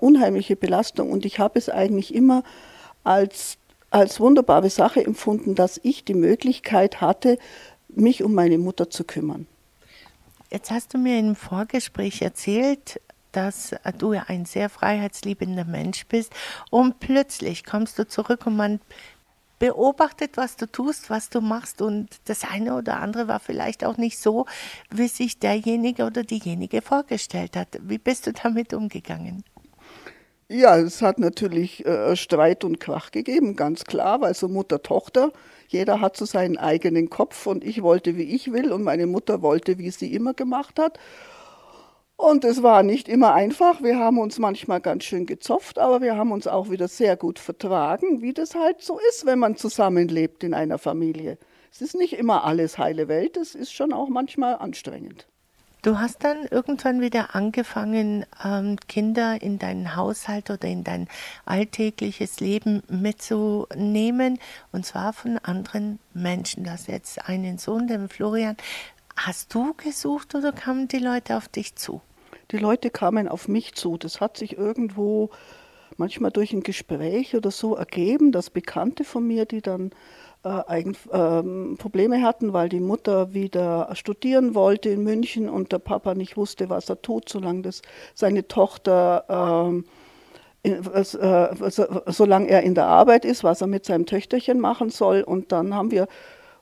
unheimliche 0.00 0.54
Belastung 0.54 1.10
und 1.10 1.24
ich 1.24 1.38
habe 1.38 1.58
es 1.58 1.70
eigentlich 1.70 2.14
immer 2.14 2.42
als, 3.04 3.56
als 3.88 4.20
wunderbare 4.20 4.68
Sache 4.68 5.02
empfunden, 5.02 5.54
dass 5.54 5.80
ich 5.82 6.04
die 6.04 6.12
Möglichkeit 6.12 7.00
hatte, 7.00 7.38
mich 7.88 8.22
um 8.22 8.34
meine 8.34 8.58
Mutter 8.58 8.90
zu 8.90 9.04
kümmern. 9.04 9.46
Jetzt 10.50 10.70
hast 10.70 10.94
du 10.94 10.98
mir 10.98 11.18
im 11.18 11.34
Vorgespräch 11.34 12.22
erzählt, 12.22 13.00
dass 13.32 13.74
du 13.98 14.14
ja 14.14 14.24
ein 14.28 14.46
sehr 14.46 14.70
freiheitsliebender 14.70 15.64
Mensch 15.64 16.06
bist 16.06 16.32
und 16.70 17.00
plötzlich 17.00 17.64
kommst 17.64 17.98
du 17.98 18.06
zurück 18.06 18.46
und 18.46 18.56
man 18.56 18.80
beobachtet, 19.58 20.36
was 20.36 20.56
du 20.56 20.66
tust, 20.66 21.10
was 21.10 21.28
du 21.30 21.40
machst 21.40 21.82
und 21.82 22.08
das 22.26 22.44
eine 22.44 22.74
oder 22.74 23.00
andere 23.00 23.28
war 23.28 23.40
vielleicht 23.40 23.84
auch 23.84 23.96
nicht 23.96 24.18
so, 24.18 24.46
wie 24.90 25.08
sich 25.08 25.38
derjenige 25.38 26.04
oder 26.04 26.22
diejenige 26.24 26.82
vorgestellt 26.82 27.56
hat. 27.56 27.78
Wie 27.82 27.98
bist 27.98 28.26
du 28.26 28.32
damit 28.32 28.72
umgegangen? 28.74 29.44
Ja, 30.48 30.78
es 30.78 31.02
hat 31.02 31.18
natürlich 31.18 31.84
äh, 31.86 32.14
Streit 32.14 32.62
und 32.62 32.78
Krach 32.78 33.10
gegeben, 33.10 33.56
ganz 33.56 33.84
klar, 33.84 34.20
weil 34.20 34.32
so 34.34 34.46
Mutter-Tochter, 34.46 35.32
jeder 35.66 36.00
hat 36.00 36.16
so 36.16 36.24
seinen 36.24 36.56
eigenen 36.56 37.10
Kopf 37.10 37.46
und 37.46 37.64
ich 37.64 37.82
wollte, 37.82 38.16
wie 38.16 38.22
ich 38.22 38.52
will 38.52 38.70
und 38.72 38.84
meine 38.84 39.06
Mutter 39.08 39.42
wollte, 39.42 39.78
wie 39.78 39.90
sie 39.90 40.14
immer 40.14 40.34
gemacht 40.34 40.78
hat. 40.78 41.00
Und 42.16 42.44
es 42.44 42.62
war 42.62 42.82
nicht 42.84 43.08
immer 43.08 43.34
einfach. 43.34 43.82
Wir 43.82 43.98
haben 43.98 44.18
uns 44.18 44.38
manchmal 44.38 44.80
ganz 44.80 45.04
schön 45.04 45.26
gezopft, 45.26 45.78
aber 45.78 46.00
wir 46.00 46.16
haben 46.16 46.32
uns 46.32 46.46
auch 46.46 46.70
wieder 46.70 46.88
sehr 46.88 47.16
gut 47.16 47.38
vertragen, 47.40 48.22
wie 48.22 48.32
das 48.32 48.54
halt 48.54 48.82
so 48.82 49.00
ist, 49.10 49.26
wenn 49.26 49.38
man 49.40 49.56
zusammenlebt 49.56 50.44
in 50.44 50.54
einer 50.54 50.78
Familie. 50.78 51.38
Es 51.72 51.82
ist 51.82 51.96
nicht 51.96 52.14
immer 52.14 52.44
alles 52.44 52.78
heile 52.78 53.08
Welt, 53.08 53.36
es 53.36 53.54
ist 53.54 53.72
schon 53.72 53.92
auch 53.92 54.08
manchmal 54.08 54.54
anstrengend. 54.56 55.26
Du 55.86 56.00
hast 56.00 56.24
dann 56.24 56.46
irgendwann 56.50 57.00
wieder 57.00 57.36
angefangen, 57.36 58.26
ähm, 58.44 58.76
Kinder 58.88 59.40
in 59.40 59.60
deinen 59.60 59.94
Haushalt 59.94 60.50
oder 60.50 60.66
in 60.66 60.82
dein 60.82 61.06
alltägliches 61.44 62.40
Leben 62.40 62.82
mitzunehmen, 62.88 64.40
und 64.72 64.84
zwar 64.84 65.12
von 65.12 65.38
anderen 65.38 66.00
Menschen. 66.12 66.64
Du 66.64 66.72
hast 66.72 66.88
jetzt 66.88 67.28
einen 67.28 67.58
Sohn, 67.58 67.86
den 67.86 68.08
Florian. 68.08 68.56
Hast 69.16 69.54
du 69.54 69.74
gesucht 69.74 70.34
oder 70.34 70.50
kamen 70.50 70.88
die 70.88 70.98
Leute 70.98 71.36
auf 71.36 71.46
dich 71.46 71.76
zu? 71.76 72.00
Die 72.50 72.58
Leute 72.58 72.90
kamen 72.90 73.28
auf 73.28 73.46
mich 73.46 73.76
zu. 73.76 73.96
Das 73.96 74.20
hat 74.20 74.38
sich 74.38 74.58
irgendwo 74.58 75.30
manchmal 75.96 76.32
durch 76.32 76.52
ein 76.52 76.64
Gespräch 76.64 77.36
oder 77.36 77.52
so 77.52 77.76
ergeben, 77.76 78.32
dass 78.32 78.50
Bekannte 78.50 79.04
von 79.04 79.24
mir, 79.24 79.46
die 79.46 79.62
dann 79.62 79.92
Probleme 80.46 82.22
hatten, 82.22 82.52
weil 82.52 82.68
die 82.68 82.80
Mutter 82.80 83.34
wieder 83.34 83.88
studieren 83.94 84.54
wollte 84.54 84.90
in 84.90 85.02
München 85.02 85.48
und 85.48 85.72
der 85.72 85.78
Papa 85.78 86.14
nicht 86.14 86.36
wusste, 86.36 86.70
was 86.70 86.88
er 86.88 87.02
tut, 87.02 87.28
solange 87.28 87.62
das 87.62 87.82
seine 88.14 88.46
Tochter, 88.46 89.72
ähm, 89.72 89.84
äh, 90.62 92.10
solange 92.12 92.48
er 92.48 92.62
in 92.62 92.74
der 92.74 92.86
Arbeit 92.86 93.24
ist, 93.24 93.44
was 93.44 93.60
er 93.60 93.66
mit 93.66 93.84
seinem 93.84 94.06
Töchterchen 94.06 94.60
machen 94.60 94.90
soll. 94.90 95.22
Und 95.22 95.52
dann 95.52 95.74
haben 95.74 95.90
wir 95.90 96.08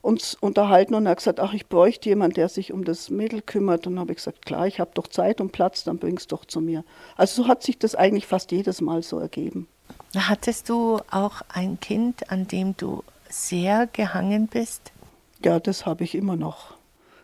uns 0.02 0.34
unterhalten 0.34 0.94
und 0.94 1.06
er 1.06 1.12
hat 1.12 1.18
gesagt, 1.18 1.40
ach, 1.40 1.54
ich 1.54 1.66
bräuchte 1.66 2.10
jemanden, 2.10 2.34
der 2.34 2.50
sich 2.50 2.72
um 2.72 2.84
das 2.84 3.08
Mädel 3.08 3.40
kümmert. 3.40 3.86
Und 3.86 3.94
dann 3.94 4.00
habe 4.00 4.12
ich 4.12 4.18
gesagt, 4.18 4.44
klar, 4.44 4.66
ich 4.66 4.78
habe 4.78 4.90
doch 4.94 5.08
Zeit 5.08 5.40
und 5.40 5.52
Platz, 5.52 5.84
dann 5.84 5.98
bring's 5.98 6.26
doch 6.26 6.44
zu 6.44 6.60
mir. 6.60 6.84
Also 7.16 7.42
so 7.42 7.48
hat 7.48 7.62
sich 7.62 7.78
das 7.78 7.94
eigentlich 7.94 8.26
fast 8.26 8.52
jedes 8.52 8.80
Mal 8.80 9.02
so 9.02 9.18
ergeben. 9.18 9.66
Hattest 10.16 10.68
du 10.68 11.00
auch 11.10 11.42
ein 11.48 11.80
Kind, 11.80 12.30
an 12.30 12.46
dem 12.46 12.76
du 12.76 13.02
sehr 13.34 13.86
gehangen 13.88 14.46
bist? 14.46 14.92
Ja, 15.44 15.58
das 15.58 15.86
habe 15.86 16.04
ich 16.04 16.14
immer 16.14 16.36
noch. 16.36 16.74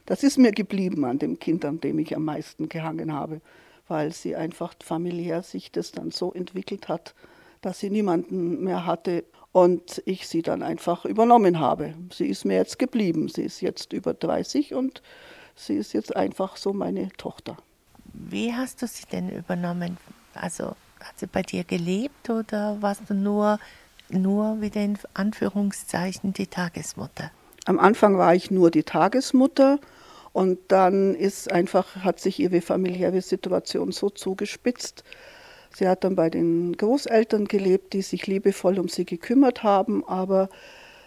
Das 0.07 0.23
ist 0.23 0.39
mir 0.39 0.53
geblieben 0.53 1.05
an 1.05 1.19
dem 1.19 1.39
Kind, 1.39 1.65
an 1.65 1.81
dem 1.81 1.99
ich 1.99 2.17
am 2.17 2.25
meisten 2.25 2.69
gehangen 2.69 3.13
habe, 3.13 3.41
weil 3.87 4.13
sie 4.13 4.35
einfach 4.35 4.75
familiär 4.83 5.43
sich 5.43 5.71
das 5.71 5.93
dann 5.93 6.11
so 6.11 6.33
entwickelt 6.33 6.89
hat, 6.89 7.15
dass 7.61 7.79
sie 7.79 7.91
niemanden 7.91 8.65
mehr 8.65 8.87
hatte 8.87 9.25
und 9.53 10.03
ich 10.05 10.27
sie 10.27 10.43
dann 10.43 10.63
einfach 10.63 11.05
übernommen 11.05 11.61
habe. 11.61 11.95
Sie 12.13 12.27
ist 12.27 12.45
mir 12.45 12.57
jetzt 12.57 12.79
geblieben. 12.79 13.29
Sie 13.29 13.43
ist 13.43 13.61
jetzt 13.61 13.93
über 13.93 14.15
30 14.15 14.75
und 14.75 15.03
sie 15.55 15.77
ist 15.77 15.93
jetzt 15.93 16.17
einfach 16.17 16.57
so 16.57 16.73
meine 16.73 17.11
Tochter. 17.11 17.57
Wie 18.13 18.53
hast 18.53 18.83
du 18.83 18.87
sie 18.87 19.07
denn 19.11 19.31
übernommen? 19.31 19.97
Also 20.35 20.75
hat 21.01 21.19
sie 21.19 21.27
bei 21.27 21.43
dir 21.43 21.65
gelebt 21.65 22.31
oder 22.31 22.81
warst 22.81 23.03
du 23.09 23.15
nur, 23.15 23.59
nur 24.13 24.61
wieder 24.61 24.83
in 24.83 24.99
Anführungszeichen 25.15 26.33
die 26.33 26.47
Tagesmutter? 26.47 27.31
Am 27.67 27.79
Anfang 27.79 28.19
war 28.19 28.35
ich 28.35 28.51
nur 28.51 28.71
die 28.71 28.83
Tagesmutter 28.83 29.79
und 30.33 30.59
dann 30.69 31.15
ist 31.15 31.51
einfach, 31.51 31.97
hat 31.97 32.21
sich 32.21 32.39
ihre 32.39 32.61
familiäre 32.61 33.21
Situation 33.21 33.93
so 33.93 34.11
zugespitzt. 34.11 35.05
Sie 35.73 35.87
hat 35.87 36.05
dann 36.05 36.17
bei 36.17 36.31
den 36.31 36.77
Großeltern 36.77 37.47
gelebt, 37.47 37.93
die 37.93 38.03
sich 38.03 38.27
liebevoll 38.27 38.79
um 38.79 38.89
sie 38.89 39.05
gekümmert 39.05 39.63
haben, 39.63 40.05
aber 40.07 40.49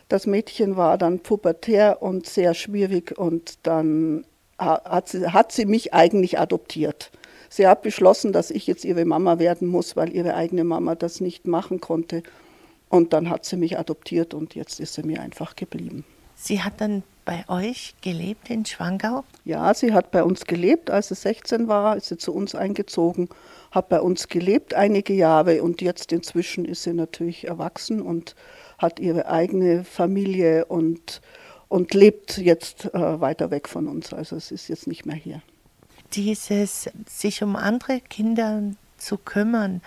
das 0.09 0.25
Mädchen 0.27 0.77
war 0.77 0.97
dann 0.97 1.19
pubertär 1.19 2.01
und 2.01 2.27
sehr 2.27 2.53
schwierig 2.53 3.17
und 3.17 3.59
dann 3.63 4.25
hat 4.57 5.09
sie, 5.09 5.27
hat 5.27 5.51
sie 5.51 5.65
mich 5.65 5.93
eigentlich 5.93 6.39
adoptiert. 6.39 7.11
Sie 7.49 7.67
hat 7.67 7.81
beschlossen, 7.81 8.31
dass 8.31 8.51
ich 8.51 8.67
jetzt 8.67 8.85
ihre 8.85 9.05
Mama 9.05 9.39
werden 9.39 9.67
muss, 9.67 9.95
weil 9.95 10.13
ihre 10.13 10.35
eigene 10.35 10.63
Mama 10.63 10.95
das 10.95 11.21
nicht 11.21 11.45
machen 11.45 11.79
konnte. 11.79 12.23
Und 12.93 13.11
dann 13.11 13.27
hat 13.27 13.43
sie 13.43 13.57
mich 13.57 13.79
adoptiert 13.79 14.35
und 14.35 14.53
jetzt 14.53 14.79
ist 14.79 14.93
sie 14.93 15.01
mir 15.01 15.19
einfach 15.19 15.55
geblieben. 15.55 16.05
Sie 16.35 16.61
hat 16.61 16.79
dann 16.79 17.01
bei 17.25 17.43
euch 17.47 17.95
gelebt 18.01 18.51
in 18.51 18.67
Schwangau? 18.67 19.23
Ja, 19.45 19.73
sie 19.73 19.93
hat 19.93 20.11
bei 20.11 20.23
uns 20.23 20.45
gelebt. 20.45 20.91
Als 20.91 21.07
sie 21.07 21.15
16 21.15 21.67
war, 21.67 21.97
ist 21.97 22.09
sie 22.09 22.17
zu 22.17 22.31
uns 22.35 22.53
eingezogen, 22.53 23.29
hat 23.71 23.89
bei 23.89 23.99
uns 23.99 24.27
gelebt 24.27 24.75
einige 24.75 25.13
Jahre 25.13 25.63
und 25.63 25.81
jetzt 25.81 26.11
inzwischen 26.11 26.65
ist 26.65 26.83
sie 26.83 26.93
natürlich 26.93 27.47
erwachsen 27.47 27.99
und 27.99 28.35
hat 28.77 28.99
ihre 28.99 29.25
eigene 29.25 29.83
Familie 29.83 30.65
und, 30.65 31.19
und 31.69 31.95
lebt 31.95 32.37
jetzt 32.37 32.93
äh, 32.93 33.19
weiter 33.19 33.49
weg 33.49 33.67
von 33.67 33.87
uns. 33.87 34.13
Also 34.13 34.35
es 34.35 34.51
ist 34.51 34.67
jetzt 34.67 34.85
nicht 34.85 35.07
mehr 35.07 35.15
hier 35.15 35.41
dieses 36.13 36.91
sich 37.09 37.41
um 37.41 37.55
andere 37.55 37.99
Kinder 38.01 38.61
zu 38.97 39.17
kümmern, 39.17 39.81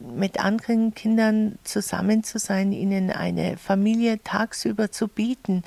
mit 0.00 0.40
anderen 0.40 0.94
Kindern 0.94 1.58
zusammen 1.64 2.24
zu 2.24 2.38
sein, 2.38 2.72
ihnen 2.72 3.10
eine 3.10 3.56
Familie 3.56 4.22
tagsüber 4.22 4.90
zu 4.90 5.08
bieten. 5.08 5.62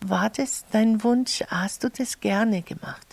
War 0.00 0.30
das 0.30 0.64
dein 0.70 1.02
Wunsch? 1.02 1.42
Hast 1.48 1.84
du 1.84 1.90
das 1.90 2.20
gerne 2.20 2.62
gemacht? 2.62 3.07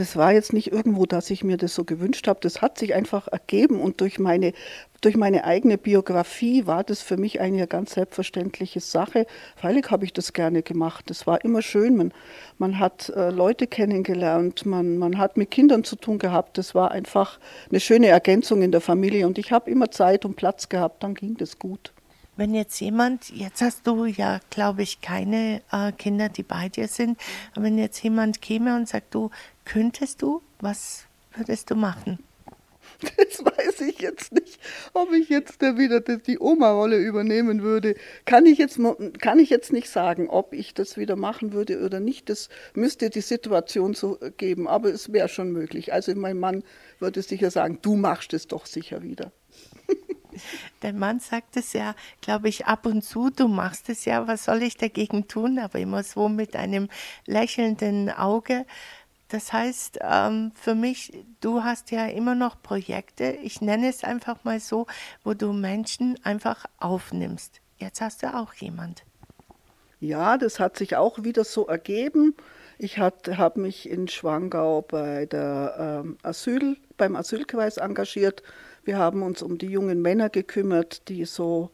Das 0.00 0.16
war 0.16 0.32
jetzt 0.32 0.54
nicht 0.54 0.72
irgendwo, 0.72 1.04
dass 1.04 1.28
ich 1.28 1.44
mir 1.44 1.58
das 1.58 1.74
so 1.74 1.84
gewünscht 1.84 2.26
habe. 2.26 2.40
Das 2.40 2.62
hat 2.62 2.78
sich 2.78 2.94
einfach 2.94 3.28
ergeben 3.28 3.78
und 3.78 4.00
durch 4.00 4.18
meine, 4.18 4.54
durch 5.02 5.14
meine 5.14 5.44
eigene 5.44 5.76
Biografie 5.76 6.66
war 6.66 6.84
das 6.84 7.02
für 7.02 7.18
mich 7.18 7.38
eine 7.42 7.66
ganz 7.66 7.92
selbstverständliche 7.92 8.80
Sache. 8.80 9.26
Freilich 9.56 9.90
habe 9.90 10.06
ich 10.06 10.14
das 10.14 10.32
gerne 10.32 10.62
gemacht. 10.62 11.10
Das 11.10 11.26
war 11.26 11.44
immer 11.44 11.60
schön. 11.60 11.98
Man, 11.98 12.14
man 12.56 12.78
hat 12.78 13.10
äh, 13.10 13.28
Leute 13.28 13.66
kennengelernt, 13.66 14.64
man, 14.64 14.96
man 14.96 15.18
hat 15.18 15.36
mit 15.36 15.50
Kindern 15.50 15.84
zu 15.84 15.96
tun 15.96 16.18
gehabt. 16.18 16.56
Das 16.56 16.74
war 16.74 16.92
einfach 16.92 17.38
eine 17.68 17.78
schöne 17.78 18.06
Ergänzung 18.06 18.62
in 18.62 18.72
der 18.72 18.80
Familie 18.80 19.26
und 19.26 19.36
ich 19.36 19.52
habe 19.52 19.70
immer 19.70 19.90
Zeit 19.90 20.24
und 20.24 20.34
Platz 20.34 20.70
gehabt, 20.70 21.02
dann 21.02 21.12
ging 21.14 21.36
das 21.36 21.58
gut. 21.58 21.92
Wenn 22.36 22.54
jetzt 22.54 22.80
jemand, 22.80 23.28
jetzt 23.28 23.60
hast 23.60 23.86
du 23.86 24.06
ja, 24.06 24.40
glaube 24.48 24.80
ich, 24.80 25.02
keine 25.02 25.60
äh, 25.70 25.92
Kinder, 25.92 26.30
die 26.30 26.42
bei 26.42 26.70
dir 26.70 26.88
sind, 26.88 27.20
aber 27.52 27.66
wenn 27.66 27.76
jetzt 27.76 28.02
jemand 28.02 28.40
käme 28.40 28.74
und 28.76 28.88
sagt, 28.88 29.14
du, 29.14 29.28
könntest 29.70 30.22
du, 30.22 30.42
was 30.58 31.04
würdest 31.36 31.70
du 31.70 31.76
machen? 31.76 32.18
Das 33.16 33.42
weiß 33.44 33.82
ich 33.82 34.00
jetzt 34.00 34.32
nicht, 34.32 34.58
ob 34.92 35.12
ich 35.12 35.30
jetzt 35.30 35.62
wieder 35.62 36.00
die 36.00 36.38
Oma-Rolle 36.38 36.98
übernehmen 36.98 37.62
würde. 37.62 37.94
Kann 38.26 38.44
ich, 38.44 38.58
jetzt, 38.58 38.78
kann 39.20 39.38
ich 39.38 39.48
jetzt 39.48 39.72
nicht 39.72 39.88
sagen, 39.88 40.28
ob 40.28 40.52
ich 40.52 40.74
das 40.74 40.98
wieder 40.98 41.16
machen 41.16 41.52
würde 41.52 41.82
oder 41.82 42.00
nicht. 42.00 42.28
Das 42.28 42.50
müsste 42.74 43.08
die 43.08 43.22
Situation 43.22 43.94
so 43.94 44.18
geben, 44.36 44.68
aber 44.68 44.90
es 44.90 45.12
wäre 45.12 45.28
schon 45.28 45.52
möglich. 45.52 45.94
Also 45.94 46.14
mein 46.14 46.38
Mann 46.38 46.62
würde 46.98 47.22
sicher 47.22 47.50
sagen, 47.50 47.78
du 47.80 47.94
machst 47.96 48.34
es 48.34 48.48
doch 48.48 48.66
sicher 48.66 49.02
wieder. 49.02 49.32
Dein 50.80 50.98
Mann 50.98 51.20
sagt 51.20 51.56
es 51.56 51.72
ja, 51.72 51.94
glaube 52.20 52.48
ich, 52.48 52.66
ab 52.66 52.86
und 52.86 53.02
zu, 53.02 53.30
du 53.30 53.48
machst 53.48 53.88
es 53.88 54.04
ja, 54.04 54.26
was 54.26 54.44
soll 54.44 54.62
ich 54.62 54.76
dagegen 54.76 55.28
tun? 55.28 55.58
Aber 55.58 55.78
immer 55.78 56.02
so 56.02 56.28
mit 56.28 56.56
einem 56.56 56.88
lächelnden 57.26 58.10
Auge. 58.10 58.66
Das 59.30 59.52
heißt, 59.52 59.98
ähm, 60.02 60.52
für 60.54 60.74
mich, 60.74 61.12
du 61.40 61.62
hast 61.62 61.90
ja 61.90 62.06
immer 62.06 62.34
noch 62.34 62.60
Projekte, 62.62 63.36
ich 63.42 63.60
nenne 63.60 63.88
es 63.88 64.04
einfach 64.04 64.44
mal 64.44 64.60
so, 64.60 64.86
wo 65.24 65.34
du 65.34 65.52
Menschen 65.52 66.18
einfach 66.24 66.66
aufnimmst. 66.78 67.60
Jetzt 67.78 68.00
hast 68.00 68.22
du 68.22 68.34
auch 68.34 68.52
jemand. 68.54 69.04
Ja, 70.00 70.36
das 70.36 70.60
hat 70.60 70.76
sich 70.76 70.96
auch 70.96 71.22
wieder 71.22 71.44
so 71.44 71.66
ergeben. 71.66 72.34
Ich 72.78 72.98
habe 72.98 73.60
mich 73.60 73.88
in 73.88 74.08
Schwangau 74.08 74.82
bei 74.82 75.26
der 75.26 76.02
ähm, 76.04 76.18
Asyl, 76.22 76.76
beim 76.96 77.16
Asylkreis 77.16 77.76
engagiert 77.76 78.42
wir 78.84 78.98
haben 78.98 79.22
uns 79.22 79.42
um 79.42 79.58
die 79.58 79.66
jungen 79.66 80.00
Männer 80.02 80.30
gekümmert, 80.30 81.08
die 81.08 81.24
so 81.24 81.70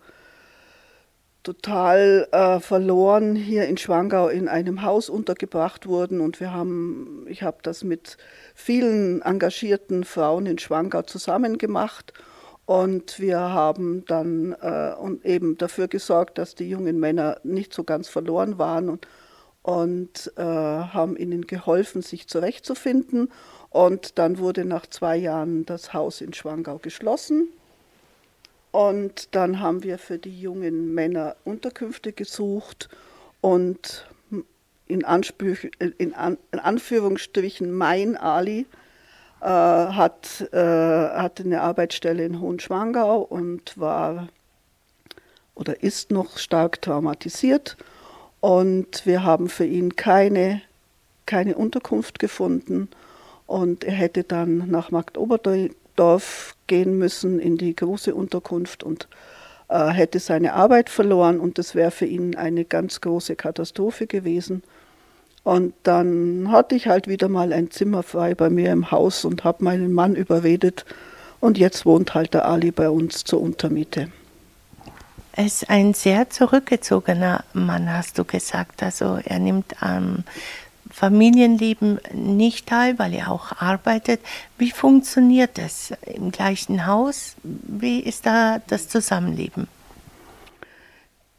total 1.46 2.26
äh, 2.32 2.58
verloren 2.58 3.36
hier 3.36 3.66
in 3.66 3.76
Schwangau 3.76 4.26
in 4.26 4.48
einem 4.48 4.82
Haus 4.82 5.08
untergebracht 5.08 5.86
wurden. 5.86 6.20
Und 6.20 6.40
wir 6.40 6.52
haben, 6.52 7.24
ich 7.28 7.44
habe 7.44 7.58
das 7.62 7.84
mit 7.84 8.16
vielen 8.52 9.22
engagierten 9.22 10.02
Frauen 10.02 10.46
in 10.46 10.58
Schwangau 10.58 11.02
zusammen 11.02 11.56
gemacht. 11.56 12.12
Und 12.64 13.20
wir 13.20 13.38
haben 13.38 14.04
dann 14.06 14.56
äh, 14.60 14.94
und 14.98 15.24
eben 15.24 15.56
dafür 15.56 15.86
gesorgt, 15.86 16.36
dass 16.38 16.56
die 16.56 16.68
jungen 16.68 16.98
Männer 16.98 17.38
nicht 17.44 17.72
so 17.72 17.84
ganz 17.84 18.08
verloren 18.08 18.58
waren 18.58 18.88
und, 18.88 19.06
und 19.62 20.32
äh, 20.36 20.42
haben 20.42 21.16
ihnen 21.16 21.46
geholfen, 21.46 22.02
sich 22.02 22.26
zurechtzufinden. 22.26 23.30
Und 23.70 24.18
dann 24.18 24.38
wurde 24.38 24.64
nach 24.64 24.86
zwei 24.86 25.16
Jahren 25.16 25.64
das 25.64 25.92
Haus 25.92 26.20
in 26.20 26.32
Schwangau 26.32 26.78
geschlossen. 26.78 27.50
Und 28.76 29.35
dann 29.35 29.61
haben 29.61 29.85
wir 29.85 29.97
für 29.97 30.18
die 30.18 30.38
jungen 30.38 30.92
Männer 30.92 31.37
Unterkünfte 31.45 32.12
gesucht 32.12 32.90
und 33.40 34.06
in, 34.87 35.02
Anspruch, 35.02 35.56
in, 35.97 36.12
An, 36.12 36.37
in 36.52 36.59
Anführungsstrichen 36.59 37.73
mein 37.73 38.18
Ali 38.18 38.66
äh, 39.40 39.47
hat, 39.47 40.47
äh, 40.52 40.59
hatte 40.59 41.45
eine 41.45 41.62
Arbeitsstelle 41.62 42.23
in 42.23 42.38
Hohenschwangau 42.38 43.23
und 43.23 43.78
war 43.78 44.28
oder 45.54 45.83
ist 45.83 46.11
noch 46.11 46.37
stark 46.37 46.83
traumatisiert. 46.83 47.78
Und 48.40 49.06
wir 49.06 49.25
haben 49.25 49.49
für 49.49 49.64
ihn 49.64 49.97
keine, 49.97 50.61
keine 51.25 51.54
Unterkunft 51.54 52.18
gefunden 52.18 52.90
und 53.47 53.85
er 53.85 53.95
hätte 53.95 54.23
dann 54.23 54.71
nach 54.71 54.90
Marktoberdorf 55.96 56.54
gehen 56.66 56.98
müssen 56.98 57.38
in 57.38 57.56
die 57.56 57.74
große 57.74 58.14
Unterkunft 58.14 58.82
und 58.82 59.08
äh, 59.68 59.88
hätte 59.88 60.18
seine 60.18 60.54
Arbeit 60.54 60.90
verloren 60.90 61.40
und 61.40 61.58
das 61.58 61.74
wäre 61.74 61.90
für 61.90 62.06
ihn 62.06 62.36
eine 62.36 62.64
ganz 62.64 63.00
große 63.00 63.36
Katastrophe 63.36 64.06
gewesen. 64.06 64.62
Und 65.44 65.74
dann 65.84 66.50
hatte 66.50 66.74
ich 66.74 66.88
halt 66.88 67.06
wieder 67.06 67.28
mal 67.28 67.52
ein 67.52 67.70
Zimmer 67.70 68.02
frei 68.02 68.34
bei 68.34 68.50
mir 68.50 68.72
im 68.72 68.90
Haus 68.90 69.24
und 69.24 69.44
habe 69.44 69.62
meinen 69.62 69.92
Mann 69.92 70.16
überredet 70.16 70.84
und 71.40 71.56
jetzt 71.56 71.86
wohnt 71.86 72.14
halt 72.14 72.34
der 72.34 72.46
Ali 72.46 72.72
bei 72.72 72.90
uns 72.90 73.22
zur 73.24 73.40
Untermiete. 73.40 74.08
Er 75.32 75.46
ist 75.46 75.68
ein 75.68 75.94
sehr 75.94 76.30
zurückgezogener 76.30 77.44
Mann, 77.52 77.92
hast 77.92 78.18
du 78.18 78.24
gesagt. 78.24 78.82
Also 78.82 79.18
er 79.22 79.38
nimmt 79.38 79.82
am 79.82 80.24
Familienleben 80.96 82.00
nicht 82.14 82.68
teil, 82.68 82.98
weil 82.98 83.12
er 83.12 83.30
auch 83.30 83.52
arbeitet. 83.60 84.18
Wie 84.56 84.70
funktioniert 84.70 85.58
das 85.58 85.92
im 86.06 86.30
gleichen 86.30 86.86
Haus? 86.86 87.36
Wie 87.42 88.00
ist 88.00 88.24
da 88.24 88.62
das 88.66 88.88
Zusammenleben? 88.88 89.68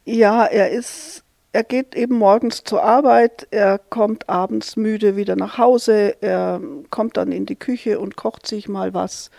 Ja, 0.06 0.46
er 0.46 0.70
ist, 0.70 1.24
er 1.54 1.64
geht 1.64 1.96
eben 1.96 2.20
morgens 2.20 2.66
zur 2.66 2.84
Arbeit, 2.84 3.48
er 3.50 3.80
kommt 3.80 4.30
abends 4.30 4.76
müde 4.76 5.16
wieder 5.16 5.36
nach 5.36 5.58
Hause, 5.58 6.22
er 6.22 6.62
kommt 6.92 7.18
dann 7.18 7.32
in 7.32 7.48
die 7.48 7.56
Küche 7.56 8.00
und 8.00 8.16
kocht 8.16 8.46
sich 8.46 8.70
mal 8.70 8.94
was. 8.94 9.32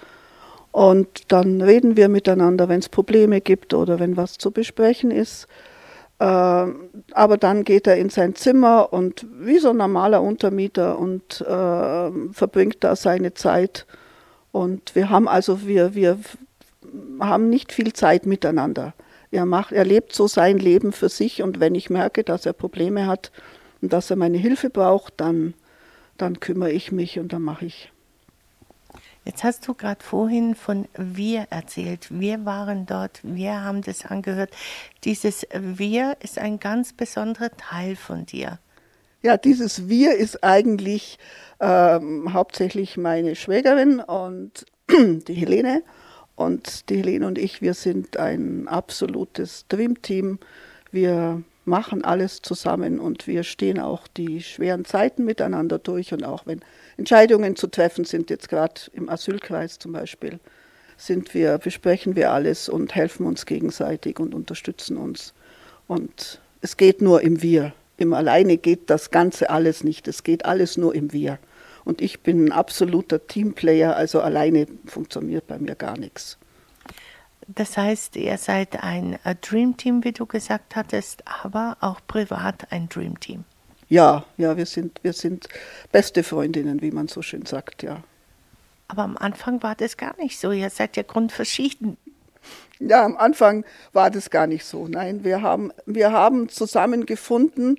Und 0.72 1.30
dann 1.30 1.62
reden 1.62 1.96
wir 1.96 2.08
miteinander, 2.08 2.68
wenn 2.68 2.80
es 2.80 2.88
Probleme 2.88 3.40
gibt 3.40 3.72
oder 3.72 4.00
wenn 4.00 4.16
was 4.16 4.36
zu 4.36 4.50
besprechen 4.50 5.12
ist. 5.12 5.46
Äh, 6.18 6.24
aber 6.24 7.36
dann 7.38 7.64
geht 7.64 7.86
er 7.86 7.96
in 7.96 8.10
sein 8.10 8.34
Zimmer 8.34 8.92
und 8.92 9.26
wie 9.38 9.58
so 9.58 9.70
ein 9.70 9.76
normaler 9.76 10.22
Untermieter 10.22 10.98
und 10.98 11.40
äh, 11.40 12.32
verbringt 12.32 12.78
da 12.80 12.96
seine 12.96 13.34
Zeit. 13.34 13.86
Und 14.50 14.94
wir 14.94 15.10
haben 15.10 15.28
also, 15.28 15.66
wir, 15.66 15.94
wir 15.94 16.18
haben 17.20 17.50
nicht 17.50 17.72
viel 17.72 17.92
Zeit 17.92 18.26
miteinander. 18.26 18.94
Er, 19.30 19.44
macht, 19.44 19.72
er 19.72 19.84
lebt 19.84 20.14
so 20.14 20.26
sein 20.26 20.58
Leben 20.58 20.92
für 20.92 21.08
sich 21.08 21.42
und 21.42 21.60
wenn 21.60 21.74
ich 21.74 21.90
merke, 21.90 22.24
dass 22.24 22.46
er 22.46 22.54
Probleme 22.54 23.06
hat 23.06 23.30
und 23.82 23.92
dass 23.92 24.10
er 24.10 24.16
meine 24.16 24.38
Hilfe 24.38 24.70
braucht, 24.70 25.14
dann, 25.18 25.54
dann 26.16 26.40
kümmere 26.40 26.72
ich 26.72 26.92
mich 26.92 27.18
und 27.18 27.32
dann 27.32 27.42
mache 27.42 27.66
ich. 27.66 27.92
Jetzt 29.28 29.44
hast 29.44 29.68
du 29.68 29.74
gerade 29.74 30.02
vorhin 30.02 30.54
von 30.54 30.88
wir 30.96 31.48
erzählt. 31.50 32.06
Wir 32.08 32.46
waren 32.46 32.86
dort, 32.86 33.20
wir 33.22 33.62
haben 33.62 33.82
das 33.82 34.06
angehört. 34.06 34.50
Dieses 35.04 35.46
wir 35.52 36.16
ist 36.20 36.38
ein 36.38 36.58
ganz 36.58 36.94
besonderer 36.94 37.50
Teil 37.58 37.94
von 37.94 38.24
dir. 38.24 38.58
Ja, 39.20 39.36
dieses 39.36 39.86
wir 39.86 40.16
ist 40.16 40.42
eigentlich 40.42 41.18
ähm, 41.60 42.32
hauptsächlich 42.32 42.96
meine 42.96 43.36
Schwägerin 43.36 44.00
und 44.00 44.64
die 44.90 45.34
Helene. 45.34 45.82
Und 46.34 46.88
die 46.88 46.96
Helene 46.96 47.26
und 47.26 47.36
ich, 47.36 47.60
wir 47.60 47.74
sind 47.74 48.16
ein 48.16 48.66
absolutes 48.66 49.66
Dreamteam. 49.68 50.38
Wir 50.90 51.42
machen 51.66 52.02
alles 52.02 52.40
zusammen 52.40 52.98
und 52.98 53.26
wir 53.26 53.42
stehen 53.42 53.78
auch 53.78 54.08
die 54.08 54.40
schweren 54.40 54.86
Zeiten 54.86 55.26
miteinander 55.26 55.78
durch. 55.78 56.14
Und 56.14 56.24
auch 56.24 56.46
wenn 56.46 56.62
Entscheidungen 56.98 57.56
zu 57.56 57.68
treffen 57.68 58.04
sind, 58.04 58.28
jetzt 58.28 58.48
gerade 58.48 58.80
im 58.92 59.08
Asylkreis 59.08 59.78
zum 59.78 59.92
Beispiel, 59.92 60.40
sind 60.96 61.32
wir, 61.32 61.56
besprechen 61.58 62.16
wir 62.16 62.32
alles 62.32 62.68
und 62.68 62.94
helfen 62.94 63.24
uns 63.24 63.46
gegenseitig 63.46 64.18
und 64.18 64.34
unterstützen 64.34 64.96
uns. 64.96 65.32
Und 65.86 66.40
es 66.60 66.76
geht 66.76 67.00
nur 67.00 67.22
im 67.22 67.40
Wir. 67.40 67.72
Im 67.96 68.12
Alleine 68.12 68.58
geht 68.58 68.90
das 68.90 69.10
Ganze 69.10 69.48
alles 69.48 69.84
nicht. 69.84 70.08
Es 70.08 70.24
geht 70.24 70.44
alles 70.44 70.76
nur 70.76 70.94
im 70.94 71.12
Wir. 71.12 71.38
Und 71.84 72.02
ich 72.02 72.20
bin 72.20 72.46
ein 72.46 72.52
absoluter 72.52 73.26
Teamplayer, 73.26 73.96
also 73.96 74.20
alleine 74.20 74.66
funktioniert 74.84 75.46
bei 75.46 75.58
mir 75.58 75.76
gar 75.76 75.96
nichts. 75.96 76.36
Das 77.46 77.76
heißt, 77.78 78.16
ihr 78.16 78.36
seid 78.36 78.82
ein 78.82 79.18
Dream 79.40 79.76
Team, 79.76 80.04
wie 80.04 80.12
du 80.12 80.26
gesagt 80.26 80.76
hattest, 80.76 81.22
aber 81.44 81.76
auch 81.80 82.00
privat 82.06 82.72
ein 82.72 82.88
Dream 82.88 83.18
Team. 83.20 83.44
Ja, 83.88 84.24
ja, 84.36 84.56
wir 84.56 84.66
sind, 84.66 85.00
wir 85.02 85.12
sind 85.12 85.48
beste 85.92 86.22
Freundinnen, 86.22 86.82
wie 86.82 86.90
man 86.90 87.08
so 87.08 87.22
schön 87.22 87.46
sagt, 87.46 87.82
ja. 87.82 88.02
Aber 88.88 89.02
am 89.02 89.16
Anfang 89.16 89.62
war 89.62 89.74
das 89.74 89.96
gar 89.96 90.16
nicht 90.18 90.38
so. 90.38 90.50
Ihr 90.52 90.70
seid 90.70 90.96
ja 90.96 91.02
grundverschieden. 91.02 91.96
Ja, 92.78 93.04
am 93.04 93.16
Anfang 93.16 93.64
war 93.92 94.10
das 94.10 94.30
gar 94.30 94.46
nicht 94.46 94.64
so. 94.64 94.88
Nein, 94.88 95.24
wir 95.24 95.42
haben, 95.42 95.72
wir 95.84 96.12
haben 96.12 96.48
zusammengefunden, 96.48 97.78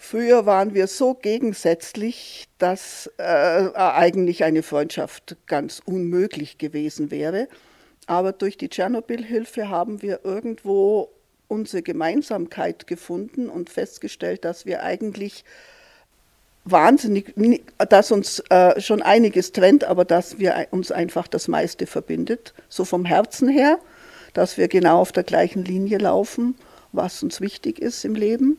Früher 0.00 0.46
waren 0.46 0.74
wir 0.74 0.86
so 0.86 1.12
gegensätzlich, 1.12 2.48
dass 2.58 3.10
äh, 3.18 3.70
eigentlich 3.74 4.44
eine 4.44 4.62
Freundschaft 4.62 5.36
ganz 5.46 5.82
unmöglich 5.84 6.56
gewesen 6.56 7.10
wäre. 7.10 7.48
Aber 8.06 8.32
durch 8.32 8.56
die 8.56 8.68
Tschernobyl-Hilfe 8.68 9.68
haben 9.68 10.00
wir 10.00 10.20
irgendwo 10.24 11.10
unsere 11.48 11.82
Gemeinsamkeit 11.82 12.86
gefunden 12.86 13.48
und 13.48 13.70
festgestellt, 13.70 14.44
dass 14.44 14.66
wir 14.66 14.82
eigentlich 14.82 15.44
wahnsinnig, 16.64 17.34
dass 17.88 18.12
uns 18.12 18.40
äh, 18.50 18.80
schon 18.80 19.02
einiges 19.02 19.52
trennt, 19.52 19.84
aber 19.84 20.04
dass 20.04 20.38
wir 20.38 20.68
uns 20.70 20.92
einfach 20.92 21.26
das 21.26 21.48
meiste 21.48 21.86
verbindet, 21.86 22.54
so 22.68 22.84
vom 22.84 23.04
Herzen 23.04 23.48
her, 23.48 23.78
dass 24.34 24.58
wir 24.58 24.68
genau 24.68 25.00
auf 25.00 25.12
der 25.12 25.24
gleichen 25.24 25.64
Linie 25.64 25.98
laufen, 25.98 26.54
was 26.92 27.22
uns 27.22 27.40
wichtig 27.40 27.78
ist 27.78 28.04
im 28.04 28.14
Leben. 28.14 28.58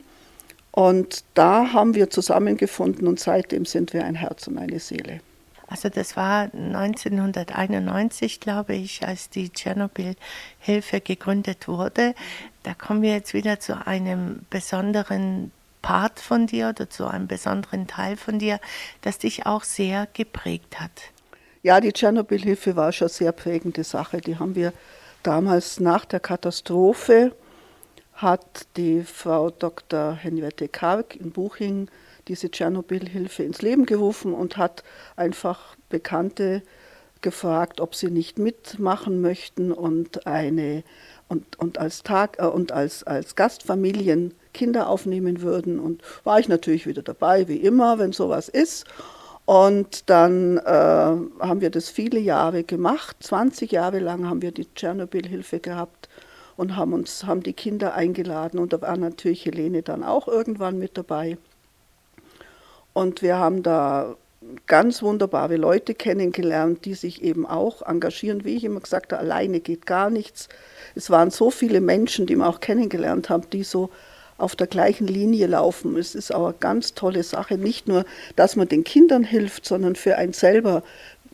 Und 0.71 1.23
da 1.33 1.73
haben 1.73 1.95
wir 1.95 2.09
zusammengefunden 2.09 3.07
und 3.07 3.19
seitdem 3.19 3.65
sind 3.65 3.93
wir 3.93 4.05
ein 4.05 4.15
Herz 4.15 4.47
und 4.47 4.57
eine 4.57 4.79
Seele. 4.79 5.21
Also 5.67 5.89
das 5.89 6.17
war 6.17 6.49
1991, 6.53 8.39
glaube 8.39 8.73
ich, 8.73 9.05
als 9.05 9.29
die 9.29 9.49
Tschernobyl-Hilfe 9.51 10.99
gegründet 10.99 11.67
wurde. 11.67 12.15
Da 12.69 12.75
kommen 12.75 13.01
wir 13.01 13.13
jetzt 13.13 13.33
wieder 13.33 13.59
zu 13.59 13.87
einem 13.87 14.41
besonderen 14.51 15.51
Part 15.81 16.19
von 16.19 16.45
dir 16.45 16.69
oder 16.69 16.87
zu 16.87 17.07
einem 17.07 17.25
besonderen 17.25 17.87
Teil 17.87 18.15
von 18.15 18.37
dir, 18.37 18.59
das 19.01 19.17
dich 19.17 19.47
auch 19.47 19.63
sehr 19.63 20.07
geprägt 20.13 20.79
hat. 20.79 20.91
Ja, 21.63 21.81
die 21.81 21.91
Tschernobyl-Hilfe 21.91 22.75
war 22.75 22.91
schon 22.91 23.07
eine 23.07 23.13
sehr 23.13 23.31
prägende 23.31 23.83
Sache. 23.83 24.21
Die 24.21 24.37
haben 24.37 24.53
wir 24.53 24.71
damals 25.23 25.79
nach 25.79 26.05
der 26.05 26.19
Katastrophe 26.19 27.35
hat 28.13 28.67
die 28.77 29.01
Frau 29.01 29.49
Dr. 29.49 30.13
Henriette 30.13 30.67
Karg 30.67 31.15
in 31.15 31.31
Buching 31.31 31.87
diese 32.27 32.51
Tschernobyl-Hilfe 32.51 33.41
ins 33.41 33.63
Leben 33.63 33.87
gerufen 33.87 34.35
und 34.35 34.57
hat 34.57 34.83
einfach 35.15 35.75
Bekannte 35.89 36.61
gefragt, 37.21 37.81
ob 37.81 37.95
sie 37.95 38.11
nicht 38.11 38.37
mitmachen 38.37 39.21
möchten 39.21 39.71
und 39.71 40.27
eine 40.27 40.83
und, 41.29 41.57
und 41.57 41.77
als 41.77 42.03
Tag 42.03 42.37
äh, 42.39 42.45
und 42.45 42.73
als, 42.73 43.03
als 43.03 43.35
Gastfamilien 43.35 44.33
Kinder 44.53 44.89
aufnehmen 44.89 45.41
würden. 45.41 45.79
Und 45.79 46.01
war 46.25 46.39
ich 46.39 46.49
natürlich 46.49 46.85
wieder 46.85 47.03
dabei, 47.03 47.47
wie 47.47 47.57
immer, 47.57 47.99
wenn 47.99 48.11
sowas 48.11 48.49
ist. 48.49 48.85
Und 49.45 50.09
dann 50.09 50.57
äh, 50.57 50.61
haben 50.69 51.61
wir 51.61 51.69
das 51.69 51.89
viele 51.89 52.19
Jahre 52.19 52.63
gemacht. 52.63 53.15
20 53.21 53.71
Jahre 53.71 53.99
lang 53.99 54.27
haben 54.27 54.41
wir 54.41 54.51
die 54.51 54.71
Tschernobyl-Hilfe 54.73 55.59
gehabt 55.59 56.09
und 56.55 56.75
haben 56.75 56.93
uns, 56.93 57.25
haben 57.25 57.41
die 57.41 57.53
Kinder 57.53 57.93
eingeladen 57.93 58.59
und 58.59 58.73
da 58.73 58.81
war 58.81 58.97
natürlich 58.97 59.45
Helene 59.45 59.81
dann 59.81 60.03
auch 60.03 60.27
irgendwann 60.27 60.77
mit 60.77 60.97
dabei. 60.97 61.37
Und 62.93 63.21
wir 63.21 63.37
haben 63.37 63.63
da 63.63 64.15
ganz 64.67 65.01
wunderbare 65.01 65.55
Leute 65.55 65.93
kennengelernt, 65.93 66.85
die 66.85 66.93
sich 66.93 67.23
eben 67.23 67.45
auch 67.45 67.81
engagieren. 67.81 68.45
Wie 68.45 68.55
ich 68.55 68.63
immer 68.63 68.81
gesagt 68.81 69.13
habe, 69.13 69.21
alleine 69.21 69.59
geht 69.61 69.85
gar 69.85 70.09
nichts. 70.09 70.49
Es 70.99 71.09
waren 71.09 71.31
so 71.31 71.49
viele 71.49 71.79
Menschen, 71.79 72.25
die 72.25 72.35
wir 72.35 72.45
auch 72.45 72.59
kennengelernt 72.59 73.29
haben, 73.29 73.49
die 73.53 73.63
so 73.63 73.89
auf 74.37 74.57
der 74.57 74.67
gleichen 74.67 75.07
Linie 75.07 75.47
laufen. 75.47 75.95
Es 75.95 76.13
ist 76.13 76.35
auch 76.35 76.47
eine 76.47 76.55
ganz 76.59 76.93
tolle 76.93 77.23
Sache, 77.23 77.57
nicht 77.57 77.87
nur, 77.87 78.03
dass 78.35 78.57
man 78.57 78.67
den 78.67 78.83
Kindern 78.83 79.23
hilft, 79.23 79.65
sondern 79.65 79.95
für 79.95 80.17
einen 80.17 80.33
selber, 80.33 80.83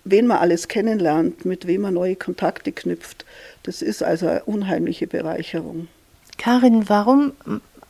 wen 0.04 0.28
man 0.28 0.38
alles 0.38 0.68
kennenlernt, 0.68 1.46
mit 1.46 1.66
wem 1.66 1.82
man 1.82 1.96
neue 1.96 2.16
Kontakte 2.16 2.72
knüpft. 2.72 3.26
Das 3.64 3.82
ist 3.82 4.04
also 4.04 4.28
eine 4.28 4.44
unheimliche 4.44 5.08
Bereicherung. 5.08 5.88
Karin, 6.38 6.88
warum 6.88 7.34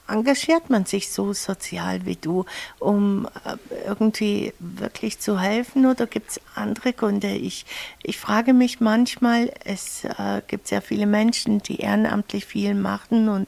engagiert 0.07 0.69
man 0.69 0.85
sich 0.85 1.11
so 1.11 1.33
sozial 1.33 2.05
wie 2.05 2.15
du, 2.15 2.45
um 2.79 3.27
äh, 3.45 3.57
irgendwie 3.87 4.53
wirklich 4.59 5.19
zu 5.19 5.39
helfen 5.39 5.85
oder 5.85 6.07
gibt 6.07 6.31
es 6.31 6.41
andere 6.53 6.93
Gründe? 6.93 7.29
Ich, 7.29 7.65
ich 8.03 8.17
frage 8.17 8.53
mich 8.53 8.79
manchmal, 8.79 9.51
es 9.63 10.03
äh, 10.03 10.41
gibt 10.47 10.67
sehr 10.67 10.81
viele 10.81 11.05
Menschen, 11.05 11.59
die 11.59 11.77
ehrenamtlich 11.77 12.45
viel 12.45 12.75
machen 12.75 13.29
und 13.29 13.47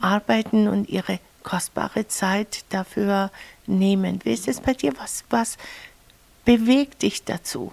arbeiten 0.00 0.68
und 0.68 0.88
ihre 0.88 1.18
kostbare 1.42 2.08
Zeit 2.08 2.64
dafür 2.70 3.30
nehmen. 3.66 4.20
Wie 4.24 4.32
ist 4.32 4.48
es 4.48 4.60
bei 4.60 4.74
dir? 4.74 4.92
Was, 4.98 5.24
was 5.30 5.56
bewegt 6.44 7.02
dich 7.02 7.24
dazu? 7.24 7.72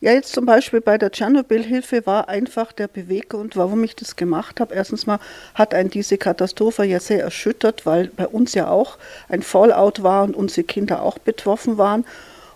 Ja, 0.00 0.12
jetzt 0.12 0.34
zum 0.34 0.44
Beispiel 0.44 0.82
bei 0.82 0.98
der 0.98 1.10
Tschernobyl-Hilfe 1.10 2.04
war 2.04 2.28
einfach 2.28 2.72
der 2.72 2.86
Beweggrund, 2.86 3.56
warum 3.56 3.82
ich 3.82 3.96
das 3.96 4.14
gemacht 4.14 4.60
habe. 4.60 4.74
Erstens 4.74 5.06
mal 5.06 5.20
hat 5.54 5.72
ein 5.72 5.88
diese 5.88 6.18
Katastrophe 6.18 6.84
ja 6.84 7.00
sehr 7.00 7.22
erschüttert, 7.22 7.86
weil 7.86 8.08
bei 8.08 8.26
uns 8.26 8.52
ja 8.52 8.68
auch 8.68 8.98
ein 9.30 9.42
Fallout 9.42 10.02
war 10.02 10.24
und 10.24 10.36
unsere 10.36 10.66
Kinder 10.66 11.02
auch 11.02 11.18
betroffen 11.18 11.78
waren. 11.78 12.04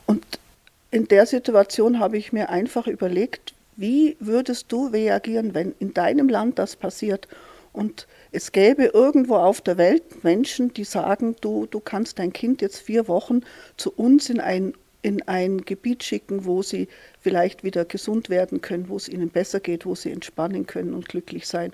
Und 0.04 0.22
in 0.90 1.08
der 1.08 1.24
Situation 1.24 1.98
habe 1.98 2.18
ich 2.18 2.32
mir 2.32 2.50
einfach 2.50 2.86
überlegt, 2.86 3.54
wie 3.74 4.16
würdest 4.20 4.66
du 4.68 4.88
reagieren, 4.88 5.54
wenn 5.54 5.74
in 5.78 5.94
deinem 5.94 6.28
Land 6.28 6.58
das 6.58 6.76
passiert? 6.76 7.26
Und 7.72 8.06
es 8.32 8.52
gäbe 8.52 8.84
irgendwo 8.86 9.36
auf 9.36 9.62
der 9.62 9.78
Welt 9.78 10.24
Menschen, 10.24 10.74
die 10.74 10.84
sagen, 10.84 11.36
du, 11.40 11.66
du 11.70 11.80
kannst 11.80 12.18
dein 12.18 12.34
Kind 12.34 12.60
jetzt 12.60 12.80
vier 12.80 13.08
Wochen 13.08 13.40
zu 13.78 13.90
uns 13.92 14.28
in 14.28 14.40
ein 14.40 14.74
in 15.02 15.22
ein 15.28 15.62
Gebiet 15.64 16.04
schicken, 16.04 16.44
wo 16.44 16.62
sie 16.62 16.88
vielleicht 17.20 17.64
wieder 17.64 17.84
gesund 17.84 18.28
werden 18.30 18.60
können, 18.60 18.88
wo 18.88 18.96
es 18.96 19.08
ihnen 19.08 19.30
besser 19.30 19.60
geht, 19.60 19.86
wo 19.86 19.94
sie 19.94 20.10
entspannen 20.10 20.66
können 20.66 20.94
und 20.94 21.08
glücklich 21.08 21.46
sein. 21.46 21.72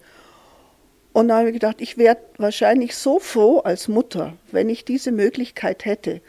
Und 1.13 1.29
da 1.29 1.39
habe 1.39 1.49
ich 1.49 1.55
gedacht, 1.55 1.81
ich 1.81 1.97
wäre 1.97 2.19
wahrscheinlich 2.37 2.95
so 2.95 3.19
froh 3.19 3.61
als 3.61 3.89
Mutter, 3.89 4.35
wenn 4.53 4.69
ich 4.69 4.85
diese 4.85 5.13
Möglichkeit 5.13 5.85
hätte. 5.85 6.21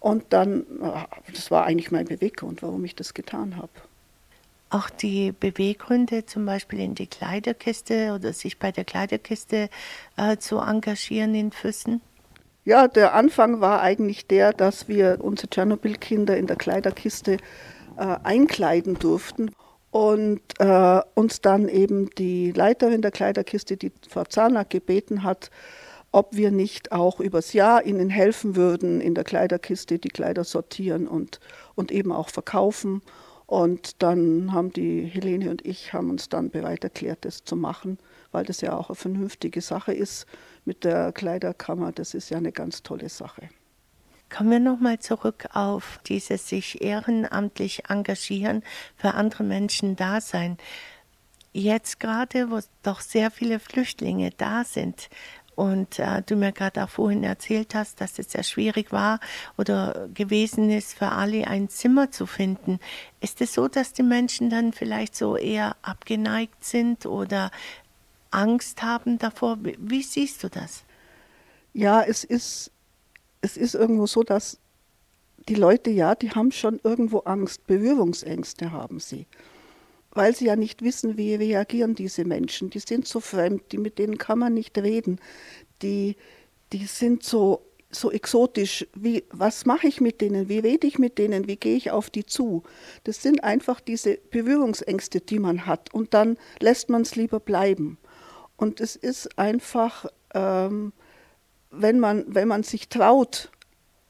Und 0.00 0.24
dann, 0.30 0.66
ah, 0.82 1.06
das 1.32 1.50
war 1.50 1.64
eigentlich 1.66 1.90
mein 1.90 2.06
Beweggrund, 2.06 2.62
warum 2.62 2.84
ich 2.84 2.94
das 2.96 3.14
getan 3.14 3.56
habe. 3.56 3.70
auch 4.70 4.90
die 4.90 5.32
Beweggründe, 5.32 6.26
zum 6.26 6.44
Beispiel 6.44 6.80
in 6.80 6.94
die 6.94 7.06
Kleiderkiste 7.06 8.12
oder 8.14 8.32
sich 8.32 8.58
bei 8.58 8.70
der 8.72 8.84
Kleiderkiste 8.84 9.70
äh, 10.16 10.36
zu 10.38 10.58
engagieren 10.58 11.34
in 11.34 11.52
Füssen? 11.52 12.00
Ja, 12.68 12.86
der 12.86 13.14
Anfang 13.14 13.62
war 13.62 13.80
eigentlich 13.80 14.26
der, 14.26 14.52
dass 14.52 14.88
wir 14.88 15.20
unsere 15.22 15.48
Tschernobyl-Kinder 15.48 16.36
in 16.36 16.46
der 16.46 16.56
Kleiderkiste 16.56 17.38
äh, 17.96 18.16
einkleiden 18.22 18.98
durften 18.98 19.52
und 19.90 20.42
äh, 20.58 21.00
uns 21.14 21.40
dann 21.40 21.70
eben 21.70 22.10
die 22.18 22.52
Leiterin 22.52 23.00
der 23.00 23.10
Kleiderkiste, 23.10 23.78
die 23.78 23.90
Frau 24.06 24.24
Zahnack, 24.24 24.68
gebeten 24.68 25.22
hat, 25.22 25.50
ob 26.12 26.36
wir 26.36 26.50
nicht 26.50 26.92
auch 26.92 27.20
übers 27.20 27.54
Jahr 27.54 27.86
ihnen 27.86 28.10
helfen 28.10 28.54
würden, 28.54 29.00
in 29.00 29.14
der 29.14 29.24
Kleiderkiste 29.24 29.98
die 29.98 30.10
Kleider 30.10 30.44
sortieren 30.44 31.08
und, 31.08 31.40
und 31.74 31.90
eben 31.90 32.12
auch 32.12 32.28
verkaufen. 32.28 33.00
Und 33.46 34.02
dann 34.02 34.52
haben 34.52 34.74
die 34.74 35.04
Helene 35.04 35.48
und 35.48 35.64
ich 35.64 35.94
haben 35.94 36.10
uns 36.10 36.28
dann 36.28 36.50
bereit 36.50 36.84
erklärt, 36.84 37.24
das 37.24 37.44
zu 37.44 37.56
machen, 37.56 37.96
weil 38.30 38.44
das 38.44 38.60
ja 38.60 38.76
auch 38.76 38.90
eine 38.90 38.96
vernünftige 38.96 39.62
Sache 39.62 39.94
ist 39.94 40.26
mit 40.68 40.84
der 40.84 41.12
Kleiderkammer. 41.12 41.90
Das 41.90 42.14
ist 42.14 42.30
ja 42.30 42.36
eine 42.36 42.52
ganz 42.52 42.82
tolle 42.84 43.08
Sache. 43.08 43.48
Kommen 44.30 44.50
wir 44.50 44.60
nochmal 44.60 44.98
zurück 44.98 45.48
auf 45.54 45.98
dieses 46.06 46.48
sich 46.48 46.82
ehrenamtlich 46.82 47.88
engagieren, 47.88 48.62
für 48.94 49.14
andere 49.14 49.42
Menschen 49.42 49.96
da 49.96 50.20
sein. 50.20 50.58
Jetzt 51.54 51.98
gerade, 51.98 52.50
wo 52.50 52.60
doch 52.82 53.00
sehr 53.00 53.30
viele 53.30 53.58
Flüchtlinge 53.58 54.30
da 54.36 54.64
sind, 54.64 55.08
und 55.58 55.98
äh, 55.98 56.22
du 56.24 56.36
mir 56.36 56.52
gerade 56.52 56.84
auch 56.84 56.88
vorhin 56.88 57.24
erzählt 57.24 57.74
hast, 57.74 58.00
dass 58.00 58.20
es 58.20 58.30
sehr 58.30 58.44
schwierig 58.44 58.92
war 58.92 59.18
oder 59.56 60.08
gewesen 60.14 60.70
ist, 60.70 60.96
für 60.96 61.08
alle 61.08 61.48
ein 61.48 61.68
Zimmer 61.68 62.12
zu 62.12 62.26
finden. 62.26 62.78
Ist 63.20 63.40
es 63.40 63.54
so, 63.54 63.66
dass 63.66 63.92
die 63.92 64.04
Menschen 64.04 64.50
dann 64.50 64.72
vielleicht 64.72 65.16
so 65.16 65.36
eher 65.36 65.74
abgeneigt 65.82 66.64
sind 66.64 67.06
oder 67.06 67.50
Angst 68.30 68.82
haben 68.82 69.18
davor? 69.18 69.58
Wie, 69.62 70.02
siehst 70.02 70.42
du 70.42 70.48
das? 70.48 70.84
Ja, 71.72 72.02
es 72.02 72.24
ist, 72.24 72.70
es 73.40 73.56
ist 73.56 73.74
irgendwo 73.74 74.06
so, 74.06 74.22
dass 74.22 74.58
die 75.48 75.54
Leute, 75.54 75.90
ja, 75.90 76.14
die 76.14 76.30
haben 76.30 76.52
schon 76.52 76.80
irgendwo 76.82 77.20
Angst, 77.20 77.66
Berührungsängste 77.66 78.72
haben 78.72 79.00
sie 79.00 79.26
weil 80.18 80.34
sie 80.34 80.46
ja 80.46 80.56
nicht 80.56 80.82
wissen, 80.82 81.16
wie 81.16 81.34
reagieren 81.34 81.94
diese 81.94 82.24
Menschen. 82.24 82.70
Die 82.70 82.80
sind 82.80 83.06
so 83.06 83.20
fremd, 83.20 83.62
die, 83.72 83.78
mit 83.78 83.98
denen 83.98 84.18
kann 84.18 84.38
man 84.38 84.52
nicht 84.52 84.76
reden. 84.76 85.20
Die, 85.80 86.16
die 86.72 86.86
sind 86.86 87.22
so, 87.22 87.62
so 87.90 88.10
exotisch. 88.10 88.86
Wie, 88.94 89.24
was 89.30 89.64
mache 89.66 89.86
ich 89.86 90.00
mit 90.00 90.20
denen? 90.20 90.48
Wie 90.48 90.58
rede 90.58 90.86
ich 90.86 90.98
mit 90.98 91.18
denen? 91.18 91.46
Wie 91.46 91.56
gehe 91.56 91.76
ich 91.76 91.90
auf 91.90 92.10
die 92.10 92.26
zu? 92.26 92.64
Das 93.04 93.22
sind 93.22 93.44
einfach 93.44 93.80
diese 93.80 94.18
Berührungsängste, 94.30 95.20
die 95.20 95.38
man 95.38 95.66
hat. 95.66 95.94
Und 95.94 96.14
dann 96.14 96.36
lässt 96.60 96.88
man 96.88 97.02
es 97.02 97.14
lieber 97.14 97.38
bleiben. 97.38 97.98
Und 98.58 98.80
es 98.80 98.96
ist 98.96 99.38
einfach, 99.38 100.04
ähm, 100.34 100.92
wenn, 101.70 102.00
man, 102.00 102.24
wenn 102.26 102.48
man 102.48 102.64
sich 102.64 102.88
traut 102.88 103.50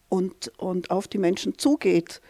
und, 0.09 0.51
und 0.59 0.91
auf 0.91 1.07
die 1.07 1.19
Menschen 1.19 1.59
zugeht, 1.59 2.21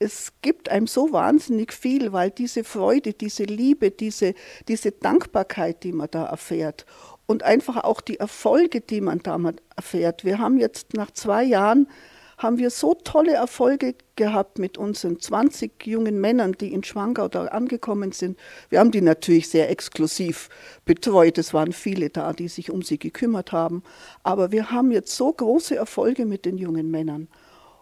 es 0.00 0.32
gibt 0.42 0.70
einem 0.70 0.86
so 0.86 1.12
wahnsinnig 1.12 1.72
viel, 1.72 2.12
weil 2.12 2.30
diese 2.30 2.64
Freude, 2.64 3.12
diese 3.12 3.44
Liebe, 3.44 3.90
diese, 3.90 4.34
diese 4.66 4.92
Dankbarkeit, 4.92 5.84
die 5.84 5.92
man 5.92 6.08
da 6.10 6.26
erfährt 6.26 6.86
und 7.26 7.42
einfach 7.42 7.84
auch 7.84 8.00
die 8.00 8.18
Erfolge, 8.18 8.80
die 8.80 9.02
man 9.02 9.18
damit 9.18 9.60
erfährt. 9.76 10.24
Wir 10.24 10.38
haben 10.38 10.58
jetzt 10.58 10.94
nach 10.94 11.10
zwei 11.10 11.44
Jahren 11.44 11.88
haben 12.38 12.58
wir 12.58 12.70
so 12.70 12.94
tolle 12.94 13.34
Erfolge 13.34 13.96
gehabt 14.14 14.58
mit 14.58 14.78
unseren 14.78 15.20
20 15.20 15.86
jungen 15.86 16.20
Männern, 16.20 16.52
die 16.52 16.72
in 16.72 16.84
Schwangau 16.84 17.26
da 17.26 17.46
angekommen 17.46 18.12
sind. 18.12 18.38
Wir 18.68 18.78
haben 18.78 18.92
die 18.92 19.00
natürlich 19.00 19.48
sehr 19.48 19.68
exklusiv 19.68 20.48
betreut. 20.84 21.36
Es 21.36 21.52
waren 21.52 21.72
viele 21.72 22.10
da, 22.10 22.32
die 22.32 22.48
sich 22.48 22.70
um 22.70 22.82
sie 22.82 22.98
gekümmert 22.98 23.50
haben. 23.50 23.82
Aber 24.22 24.52
wir 24.52 24.70
haben 24.70 24.92
jetzt 24.92 25.16
so 25.16 25.32
große 25.32 25.74
Erfolge 25.74 26.26
mit 26.26 26.44
den 26.44 26.58
jungen 26.58 26.90
Männern. 26.90 27.26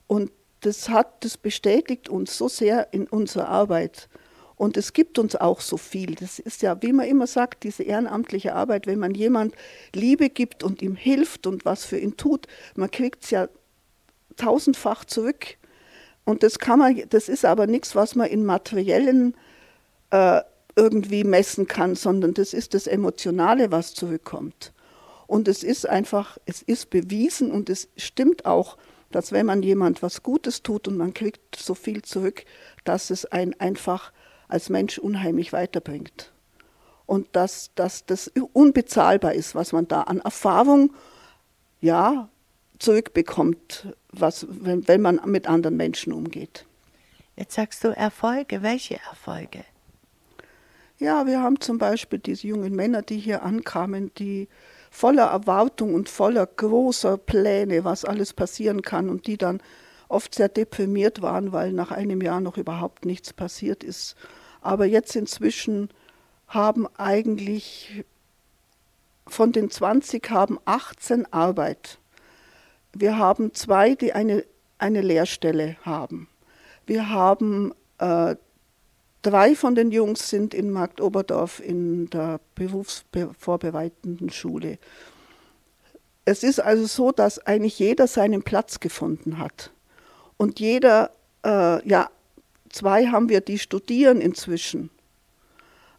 Und 0.07 0.33
das 0.63 0.89
hat, 0.89 1.23
das 1.23 1.37
bestätigt 1.37 2.09
uns 2.09 2.37
so 2.37 2.49
sehr 2.49 2.93
in 2.95 3.07
unserer 3.07 3.49
Arbeit. 3.49 4.09
Und 4.57 4.79
es 4.79 4.95
gibt 4.95 5.19
uns 5.19 5.37
auch 5.37 5.61
so 5.61 5.77
viel. 5.77 6.15
Das 6.15 6.39
ist 6.39 6.63
ja, 6.63 6.81
wie 6.81 6.95
man 6.95 7.07
immer 7.07 7.27
sagt, 7.27 7.63
diese 7.65 7.83
ehrenamtliche 7.83 8.55
Arbeit, 8.55 8.87
wenn 8.87 8.99
man 8.99 9.15
jemand 9.15 9.55
Liebe 9.95 10.31
gibt 10.31 10.63
und 10.63 10.81
ihm 10.81 10.97
hilft 10.97 11.47
und 11.47 11.67
was 11.67 11.85
für 11.85 11.99
ihn 11.99 12.17
tut, 12.17 12.47
man 12.75 12.91
kriegt 12.91 13.25
es 13.25 13.31
ja 13.31 13.49
tausendfach 14.37 15.05
zurück. 15.05 15.57
Und 16.25 16.43
das 16.43 16.59
kann 16.59 16.79
man, 16.79 17.03
das 17.09 17.29
ist 17.29 17.45
aber 17.45 17.67
nichts, 17.67 17.95
was 17.95 18.15
man 18.15 18.29
in 18.29 18.45
materiellen 18.45 19.37
äh, 20.11 20.41
irgendwie 20.75 21.25
messen 21.25 21.67
kann, 21.67 21.95
sondern 21.95 22.35
das 22.35 22.53
ist 22.53 22.75
das 22.75 22.87
Emotionale, 22.87 23.73
was 23.73 23.95
zurückkommt. 23.95 24.73
Und 25.27 25.49
es 25.49 25.63
ist 25.63 25.89
einfach, 25.89 26.39
es 26.47 26.63
ist 26.63 26.91
bewiesen 26.91 27.51
und 27.51 27.71
es 27.71 27.89
stimmt 27.97 28.45
auch, 28.45 28.77
dass 29.11 29.33
wenn 29.33 29.47
man 29.47 29.63
jemand 29.63 30.03
was 30.03 30.23
Gutes 30.23 30.63
tut 30.63 30.89
und 30.89 30.97
man 30.97 31.15
kriegt 31.15 31.57
so 31.57 31.75
viel 31.75 32.03
zurück, 32.03 32.45
dass 32.85 33.11
es 33.11 33.25
einen 33.25 33.59
einfach 33.59 34.13
als 34.49 34.69
Mensch 34.69 34.99
unheimlich 34.99 35.53
weiterbringt. 35.53 36.33
Und 37.07 37.29
dass, 37.33 37.71
dass 37.77 38.05
das 38.05 38.31
unbezahlbar 38.53 39.33
ist, 39.33 39.55
was 39.55 39.73
man 39.73 39.89
da 39.89 40.03
an 40.03 40.21
Erfahrung 40.21 40.93
ja, 41.81 42.29
zurückbekommt, 42.79 43.95
was, 44.11 44.47
wenn, 44.49 44.87
wenn 44.89 45.01
man 45.01 45.21
mit 45.27 45.49
anderen 45.49 45.77
Menschen 45.77 46.13
umgeht. 46.13 46.67
Jetzt 47.37 47.55
sagst 47.55 47.85
du 47.85 47.89
Erfolge. 47.89 48.63
Welche 48.63 48.99
Erfolge? 49.11 49.65
Ja, 50.99 51.27
wir 51.27 51.43
haben 51.43 51.61
zum 51.61 51.77
Beispiel 51.77 52.19
diese 52.19 52.47
jungen 52.47 52.75
Männer, 52.75 53.03
die 53.03 53.19
hier 53.19 53.43
ankamen, 53.43 54.13
die 54.15 54.49
voller 54.91 55.27
Erwartung 55.27 55.95
und 55.95 56.09
voller 56.09 56.47
großer 56.47 57.19
Pläne, 57.19 57.85
was 57.85 58.07
alles 58.07 58.33
passieren 58.33 58.81
kann 58.81 59.11
und 59.11 59.27
die 59.27 59.37
dann 59.37 59.61
oft 60.09 60.35
sehr 60.35 60.49
deprimiert 60.49 61.21
waren, 61.21 61.53
weil 61.53 61.73
nach 61.73 61.91
einem 61.91 62.23
Jahr 62.23 62.41
noch 62.41 62.57
überhaupt 62.57 63.05
nichts 63.05 63.35
passiert 63.35 63.85
ist. 63.85 64.17
Aber 64.63 64.87
jetzt 64.87 65.15
inzwischen 65.17 65.91
haben 66.49 66.87
eigentlich 66.97 68.05
von 69.27 69.53
den 69.53 69.71
20 69.71 70.31
haben 70.31 70.59
18 70.65 71.31
Arbeit. 71.33 71.99
Wir 73.01 73.19
haben 73.19 73.55
zwei, 73.55 73.95
die 73.95 74.13
eine, 74.13 74.45
eine 74.79 75.01
Lehrstelle 75.01 75.77
haben. 75.85 76.29
Wir 76.87 77.11
haben 77.11 77.75
äh, 77.99 78.37
Drei 79.27 79.57
von 79.57 79.75
den 79.75 79.91
Jungs 79.91 80.31
sind 80.31 80.55
in 80.55 80.71
Marktoberdorf 80.71 81.59
in 81.59 82.09
der 82.11 82.39
berufsvorbereitenden 82.55 84.31
Schule. 84.31 84.79
Es 86.25 86.45
ist 86.45 86.61
also 86.61 86.87
so, 86.87 87.11
dass 87.11 87.45
eigentlich 87.45 87.77
jeder 87.81 88.07
seinen 88.07 88.45
Platz 88.45 88.79
gefunden 88.79 89.39
hat. 89.39 89.73
Und 90.37 90.61
jeder, 90.61 91.11
äh, 91.45 91.85
ja, 91.89 92.09
zwei 92.71 93.09
haben 93.09 93.29
wir, 93.29 93.41
die 93.41 93.59
studieren 93.59 94.21
inzwischen. 94.21 94.91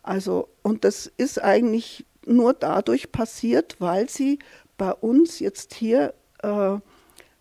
Also, 0.03 0.47
und 0.61 0.85
das 0.85 1.11
ist 1.17 1.43
eigentlich 1.43 2.05
nur 2.25 2.53
dadurch 2.53 3.11
passiert, 3.11 3.75
weil 3.79 4.07
sie 4.07 4.39
bei 4.77 4.93
uns 4.93 5.39
jetzt 5.39 5.73
hier 5.73 6.13
äh, 6.47 6.79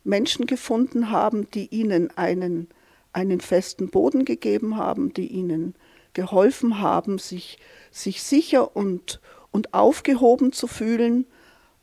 Menschen 0.05 0.47
gefunden 0.47 1.11
haben, 1.11 1.51
die 1.51 1.66
ihnen 1.75 2.16
einen 2.16 2.69
einen 3.16 3.40
festen 3.40 3.88
Boden 3.88 4.27
gegeben 4.27 4.77
haben, 4.77 5.14
die 5.14 5.29
ihnen 5.29 5.75
geholfen 6.12 6.81
haben, 6.81 7.19
sich, 7.19 7.59
sich 7.90 8.23
sicher 8.23 8.77
und, 8.77 9.21
und 9.51 9.73
aufgehoben 9.73 10.53
zu 10.53 10.66
fühlen. 10.66 11.27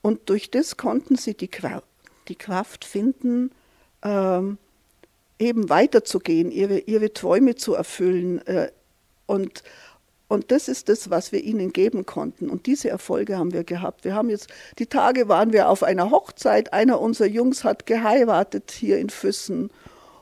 Und 0.03 0.29
durch 0.29 0.51
das 0.51 0.77
konnten 0.77 1.15
sie 1.15 1.33
die, 1.33 1.49
die 2.27 2.35
Kraft 2.35 2.85
finden, 2.85 3.49
ähm, 4.03 4.59
eben 5.39 5.69
weiterzugehen, 5.69 6.51
ihre, 6.51 6.77
ihre 6.77 7.13
Träume 7.13 7.55
zu 7.55 7.73
erfüllen. 7.73 8.45
Äh, 8.45 8.71
und, 9.25 9.63
und 10.33 10.49
das 10.49 10.67
ist 10.67 10.89
das, 10.89 11.11
was 11.11 11.31
wir 11.31 11.43
ihnen 11.43 11.73
geben 11.73 12.07
konnten. 12.07 12.49
Und 12.49 12.65
diese 12.65 12.89
Erfolge 12.89 13.37
haben 13.37 13.53
wir 13.53 13.63
gehabt. 13.63 14.03
Wir 14.03 14.15
haben 14.15 14.31
jetzt, 14.31 14.47
die 14.79 14.87
Tage 14.87 15.27
waren 15.27 15.53
wir 15.53 15.69
auf 15.69 15.83
einer 15.83 16.09
Hochzeit. 16.09 16.73
Einer 16.73 16.99
unserer 16.99 17.27
Jungs 17.27 17.63
hat 17.63 17.85
geheiratet 17.85 18.71
hier 18.71 18.97
in 18.97 19.11
Füssen 19.11 19.69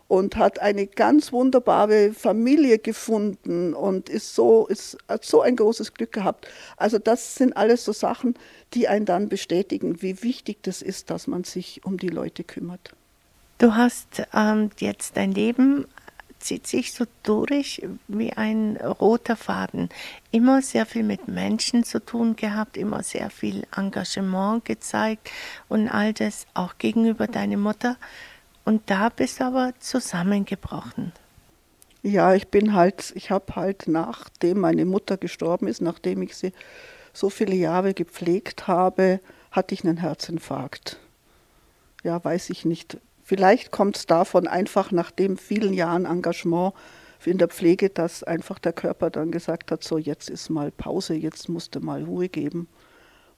und 0.10 0.36
hat 0.36 0.60
eine 0.60 0.86
ganz 0.86 1.32
wunderbare 1.32 2.12
Familie 2.12 2.78
gefunden 2.78 3.74
und 3.74 4.10
ist 4.10 4.36
so, 4.36 4.68
ist, 4.68 4.98
hat 5.08 5.24
so 5.24 5.40
ein 5.40 5.56
großes 5.56 5.94
Glück 5.94 6.12
gehabt. 6.12 6.46
Also 6.76 7.00
das 7.00 7.36
sind 7.36 7.56
alles 7.56 7.86
so 7.86 7.94
Sachen, 7.94 8.36
die 8.74 8.90
einen 8.90 9.06
dann 9.06 9.30
bestätigen, 9.30 10.02
wie 10.02 10.24
wichtig 10.24 10.58
das 10.64 10.82
ist, 10.82 11.10
dass 11.10 11.28
man 11.28 11.46
sich 11.46 11.86
um 11.86 11.96
die 11.96 12.10
Leute 12.10 12.44
kümmert. 12.44 12.92
Du 13.60 13.76
hast 13.76 14.24
ähm, 14.34 14.72
jetzt 14.80 15.16
dein 15.16 15.32
Leben 15.32 15.86
zieht 16.42 16.68
sich 16.68 16.94
so 16.94 17.06
durch 17.24 17.82
wie 18.08 18.34
ein 18.34 18.78
roter 18.78 19.36
Faden. 19.36 19.90
Immer 20.32 20.62
sehr 20.62 20.86
viel 20.86 21.04
mit 21.04 21.28
Menschen 21.28 21.84
zu 21.84 22.04
tun 22.04 22.36
gehabt, 22.36 22.78
immer 22.78 23.04
sehr 23.04 23.30
viel 23.30 23.66
Engagement 23.76 24.66
gezeigt 24.66 25.30
und 25.70 25.88
all 25.88 26.14
das 26.14 26.46
auch 26.54 26.78
gegenüber 26.78 27.28
deiner 27.28 27.58
Mutter. 27.58 27.98
Und 28.66 28.90
da 28.90 29.10
bist 29.10 29.40
du 29.40 29.46
aber 29.46 29.74
zusammengebrochen. 29.80 31.12
Ja, 32.04 32.34
ich 32.34 32.48
bin 32.48 32.74
halt, 32.74 33.14
ich 33.16 33.30
habe 33.30 33.56
halt 33.56 33.88
nachdem 33.88 34.60
meine 34.60 34.86
Mutter 34.86 35.18
gestorben 35.18 35.68
ist, 35.68 35.82
nachdem 35.82 36.22
ich 36.22 36.36
sie 36.36 36.52
so 37.14 37.30
viele 37.30 37.56
Jahre 37.56 37.94
gepflegt 37.94 38.68
habe, 38.68 39.20
hatte 39.52 39.74
ich 39.74 39.84
einen 39.84 39.98
Herzinfarkt. 39.98 41.00
Ja, 42.04 42.24
weiß 42.24 42.50
ich 42.50 42.66
nicht. 42.66 42.98
Vielleicht 43.32 43.72
kommt 43.72 43.96
es 43.96 44.06
davon 44.08 44.46
einfach 44.46 44.92
nach 44.92 45.10
dem 45.10 45.38
vielen 45.38 45.72
Jahren 45.72 46.04
Engagement 46.04 46.74
in 47.24 47.38
der 47.38 47.48
Pflege, 47.48 47.90
dass 47.90 48.24
einfach 48.24 48.60
der 48.60 48.74
Körper 48.74 49.10
dann 49.10 49.32
gesagt 49.32 49.72
hat, 49.72 49.86
so 49.86 49.98
jetzt 49.98 50.30
ist 50.30 50.50
mal 50.50 50.70
Pause, 50.70 51.14
jetzt 51.14 51.48
musste 51.48 51.80
mal 51.80 52.04
Ruhe 52.04 52.28
geben 52.28 52.68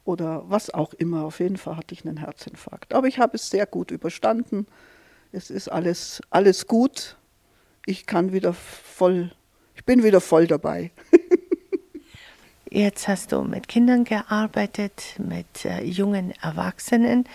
oder 0.03 0.49
was 0.49 0.73
auch 0.73 0.95
immer. 0.95 1.25
Auf 1.25 1.39
jeden 1.39 1.57
Fall 1.57 1.77
hatte 1.77 1.93
ich 1.93 2.07
einen 2.07 2.17
Herzinfarkt. 2.17 2.95
Aber 2.95 3.05
ich 3.05 3.19
habe 3.19 3.35
es 3.35 3.51
sehr 3.51 3.67
gut 3.67 3.91
überstanden. 3.91 4.65
Es 5.31 5.51
ist 5.51 5.67
alles, 5.67 6.23
alles 6.31 6.65
gut. 6.65 7.15
Ich 7.85 8.07
kann 8.07 8.33
wieder 8.33 8.53
voll, 8.53 9.31
ich 9.75 9.85
bin 9.85 10.01
wieder 10.01 10.21
voll 10.21 10.47
dabei. 10.47 10.89
Jetzt 12.71 13.07
hast 13.07 13.31
du 13.31 13.43
mit 13.43 13.67
Kindern 13.67 14.05
gearbeitet, 14.05 15.19
mit 15.19 15.65
äh, 15.65 15.83
jungen 15.83 16.31
Erwachsenen. 16.41 17.25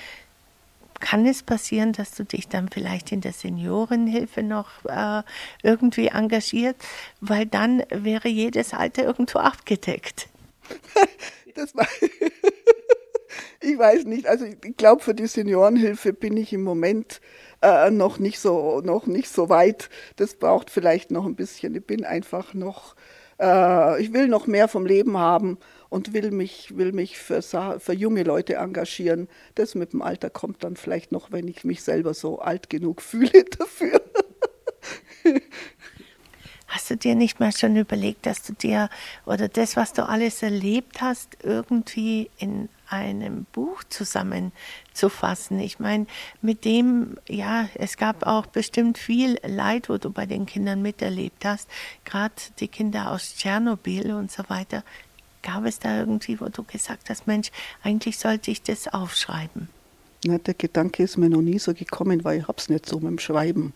Kann 1.00 1.26
es 1.26 1.42
passieren, 1.42 1.92
dass 1.92 2.12
du 2.12 2.24
dich 2.24 2.48
dann 2.48 2.68
vielleicht 2.68 3.12
in 3.12 3.20
der 3.20 3.32
Seniorenhilfe 3.32 4.42
noch 4.42 4.84
äh, 4.84 5.22
irgendwie 5.62 6.08
engagiert? 6.08 6.76
Weil 7.20 7.46
dann 7.46 7.82
wäre 7.90 8.28
jedes 8.28 8.74
Alter 8.74 9.04
irgendwo 9.04 9.38
abgedeckt. 9.38 10.28
das 11.54 11.74
war 11.74 11.86
ich 13.60 13.78
weiß 13.78 14.04
nicht. 14.04 14.26
Also 14.26 14.44
ich 14.44 14.76
glaube, 14.76 15.02
für 15.02 15.14
die 15.14 15.26
Seniorenhilfe 15.26 16.12
bin 16.12 16.36
ich 16.36 16.52
im 16.52 16.62
Moment 16.62 17.20
äh, 17.62 17.90
noch 17.90 18.18
nicht 18.18 18.38
so 18.38 18.80
noch 18.80 19.06
nicht 19.06 19.28
so 19.28 19.48
weit. 19.48 19.90
Das 20.16 20.34
braucht 20.34 20.70
vielleicht 20.70 21.10
noch 21.10 21.26
ein 21.26 21.36
bisschen. 21.36 21.74
Ich 21.74 21.84
bin 21.84 22.04
einfach 22.04 22.54
noch 22.54 22.94
äh, 23.40 24.02
ich 24.02 24.12
will 24.12 24.28
noch 24.28 24.46
mehr 24.46 24.68
vom 24.68 24.86
Leben 24.86 25.16
haben 25.16 25.58
und 25.90 26.12
will 26.12 26.30
mich, 26.30 26.76
will 26.76 26.92
mich 26.92 27.18
für, 27.18 27.42
für 27.42 27.92
junge 27.92 28.22
Leute 28.22 28.56
engagieren. 28.56 29.28
Das 29.54 29.74
mit 29.74 29.92
dem 29.92 30.02
Alter 30.02 30.30
kommt 30.30 30.64
dann 30.64 30.76
vielleicht 30.76 31.12
noch, 31.12 31.32
wenn 31.32 31.48
ich 31.48 31.64
mich 31.64 31.82
selber 31.82 32.14
so 32.14 32.38
alt 32.40 32.70
genug 32.70 33.02
fühle 33.02 33.44
dafür. 33.58 34.00
Hast 36.68 36.90
du 36.90 36.96
dir 36.98 37.14
nicht 37.14 37.40
mal 37.40 37.50
schon 37.52 37.76
überlegt, 37.76 38.26
dass 38.26 38.42
du 38.42 38.52
dir 38.52 38.90
oder 39.24 39.48
das, 39.48 39.74
was 39.76 39.94
du 39.94 40.06
alles 40.06 40.42
erlebt 40.42 41.00
hast, 41.00 41.38
irgendwie 41.42 42.30
in 42.36 42.68
einem 42.90 43.46
Buch 43.52 43.84
zusammenzufassen. 43.84 45.60
Ich 45.60 45.78
meine, 45.78 46.06
mit 46.42 46.66
dem, 46.66 47.16
ja, 47.26 47.68
es 47.74 47.96
gab 47.96 48.26
auch 48.26 48.46
bestimmt 48.46 48.98
viel 48.98 49.38
Leid, 49.46 49.88
wo 49.88 49.96
du 49.96 50.10
bei 50.10 50.26
den 50.26 50.44
Kindern 50.44 50.82
miterlebt 50.82 51.44
hast, 51.46 51.70
gerade 52.04 52.34
die 52.60 52.68
Kinder 52.68 53.12
aus 53.12 53.34
Tschernobyl 53.36 54.12
und 54.12 54.30
so 54.30 54.42
weiter. 54.48 54.84
Gab 55.48 55.64
es 55.64 55.78
da 55.78 55.98
irgendwie, 55.98 56.38
wo 56.42 56.50
du 56.50 56.62
gesagt 56.62 57.08
hast, 57.08 57.26
Mensch, 57.26 57.50
eigentlich 57.82 58.18
sollte 58.18 58.50
ich 58.50 58.60
das 58.60 58.86
aufschreiben? 58.86 59.70
Ja, 60.22 60.36
der 60.36 60.52
Gedanke 60.52 61.02
ist 61.02 61.16
mir 61.16 61.30
noch 61.30 61.40
nie 61.40 61.58
so 61.58 61.72
gekommen, 61.72 62.22
weil 62.22 62.40
ich 62.40 62.48
hab's 62.48 62.68
nicht 62.68 62.84
so 62.84 62.96
mit 62.96 63.08
dem 63.08 63.18
Schreiben. 63.18 63.72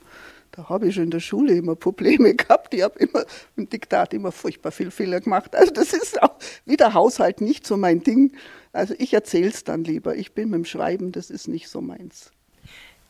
Da 0.51 0.69
habe 0.69 0.89
ich 0.89 0.95
schon 0.95 1.05
in 1.05 1.11
der 1.11 1.21
Schule 1.21 1.55
immer 1.55 1.75
Probleme 1.75 2.35
gehabt. 2.37 2.75
Ich 2.75 2.83
habe 2.83 2.99
immer 2.99 3.25
im 3.57 3.71
Diktat 3.71 4.13
immer 4.13 4.33
furchtbar 4.33 4.71
viel 4.71 4.91
Fehler 4.91 5.23
gemacht. 5.23 5.57
Also 5.57 5.73
das 5.73 5.95
ist 5.95 6.23
auch 6.23 6.35
wie 6.67 6.77
der 6.77 6.93
Haushalt 6.93 7.41
nicht 7.41 7.67
so 7.67 7.79
mein 7.79 8.03
Ding. 8.03 8.33
Also 8.75 8.95
ich 8.99 9.15
erzähle 9.15 9.49
es 9.49 9.65
dann 9.65 9.83
lieber. 9.83 10.15
Ich 10.15 10.33
bin 10.35 10.51
mit 10.51 10.59
dem 10.59 10.65
Schreiben, 10.67 11.11
das 11.11 11.31
ist 11.31 11.49
nicht 11.49 11.71
so 11.71 11.81
meins. 11.81 12.33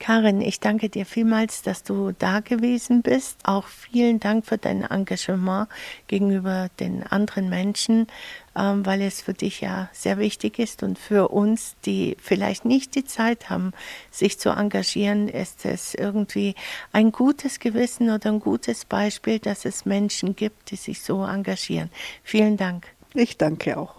Karin, 0.02 0.40
ich 0.40 0.58
danke 0.58 0.88
dir 0.88 1.06
vielmals, 1.06 1.62
dass 1.62 1.84
du 1.84 2.10
da 2.10 2.40
gewesen 2.40 3.02
bist. 3.02 3.38
Auch 3.44 3.68
vielen 3.68 4.18
Dank 4.18 4.44
für 4.44 4.58
dein 4.58 4.82
Engagement 4.82 5.68
gegenüber 6.08 6.70
den 6.80 7.04
anderen 7.04 7.48
Menschen, 7.48 8.08
ähm, 8.56 8.84
weil 8.84 9.02
es 9.02 9.22
für 9.22 9.34
dich 9.34 9.60
ja 9.60 9.88
sehr 9.92 10.18
wichtig 10.18 10.58
ist 10.58 10.82
und 10.82 10.98
für 10.98 11.28
uns, 11.28 11.74
die 11.84 12.16
vielleicht 12.20 12.64
nicht 12.64 12.94
die 12.94 13.04
Zeit 13.04 13.50
haben, 13.50 13.72
sich 14.10 14.38
zu 14.38 14.50
engagieren, 14.50 15.28
ist 15.28 15.64
es 15.64 15.94
irgendwie 15.94 16.54
ein 16.92 17.12
gutes 17.12 17.60
Gewissen 17.60 18.10
oder 18.10 18.30
ein 18.30 18.40
gutes 18.40 18.84
Beispiel, 18.84 19.38
dass 19.38 19.64
es 19.64 19.84
Menschen 19.84 20.36
gibt, 20.36 20.70
die 20.70 20.76
sich 20.76 21.02
so 21.02 21.24
engagieren. 21.24 21.90
Vielen 22.22 22.56
Dank. 22.56 22.86
Ich 23.14 23.36
danke 23.36 23.76
auch. 23.78 23.94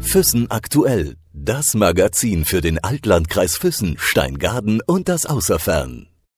Füssen 0.00 0.50
aktuell 0.50 1.16
das 1.32 1.74
Magazin 1.74 2.44
für 2.44 2.60
den 2.60 2.82
Altlandkreis 2.82 3.56
Füssen, 3.56 3.96
Steingaden 3.98 4.80
und 4.86 5.08
das 5.08 5.26
Außerfern. 5.26 6.08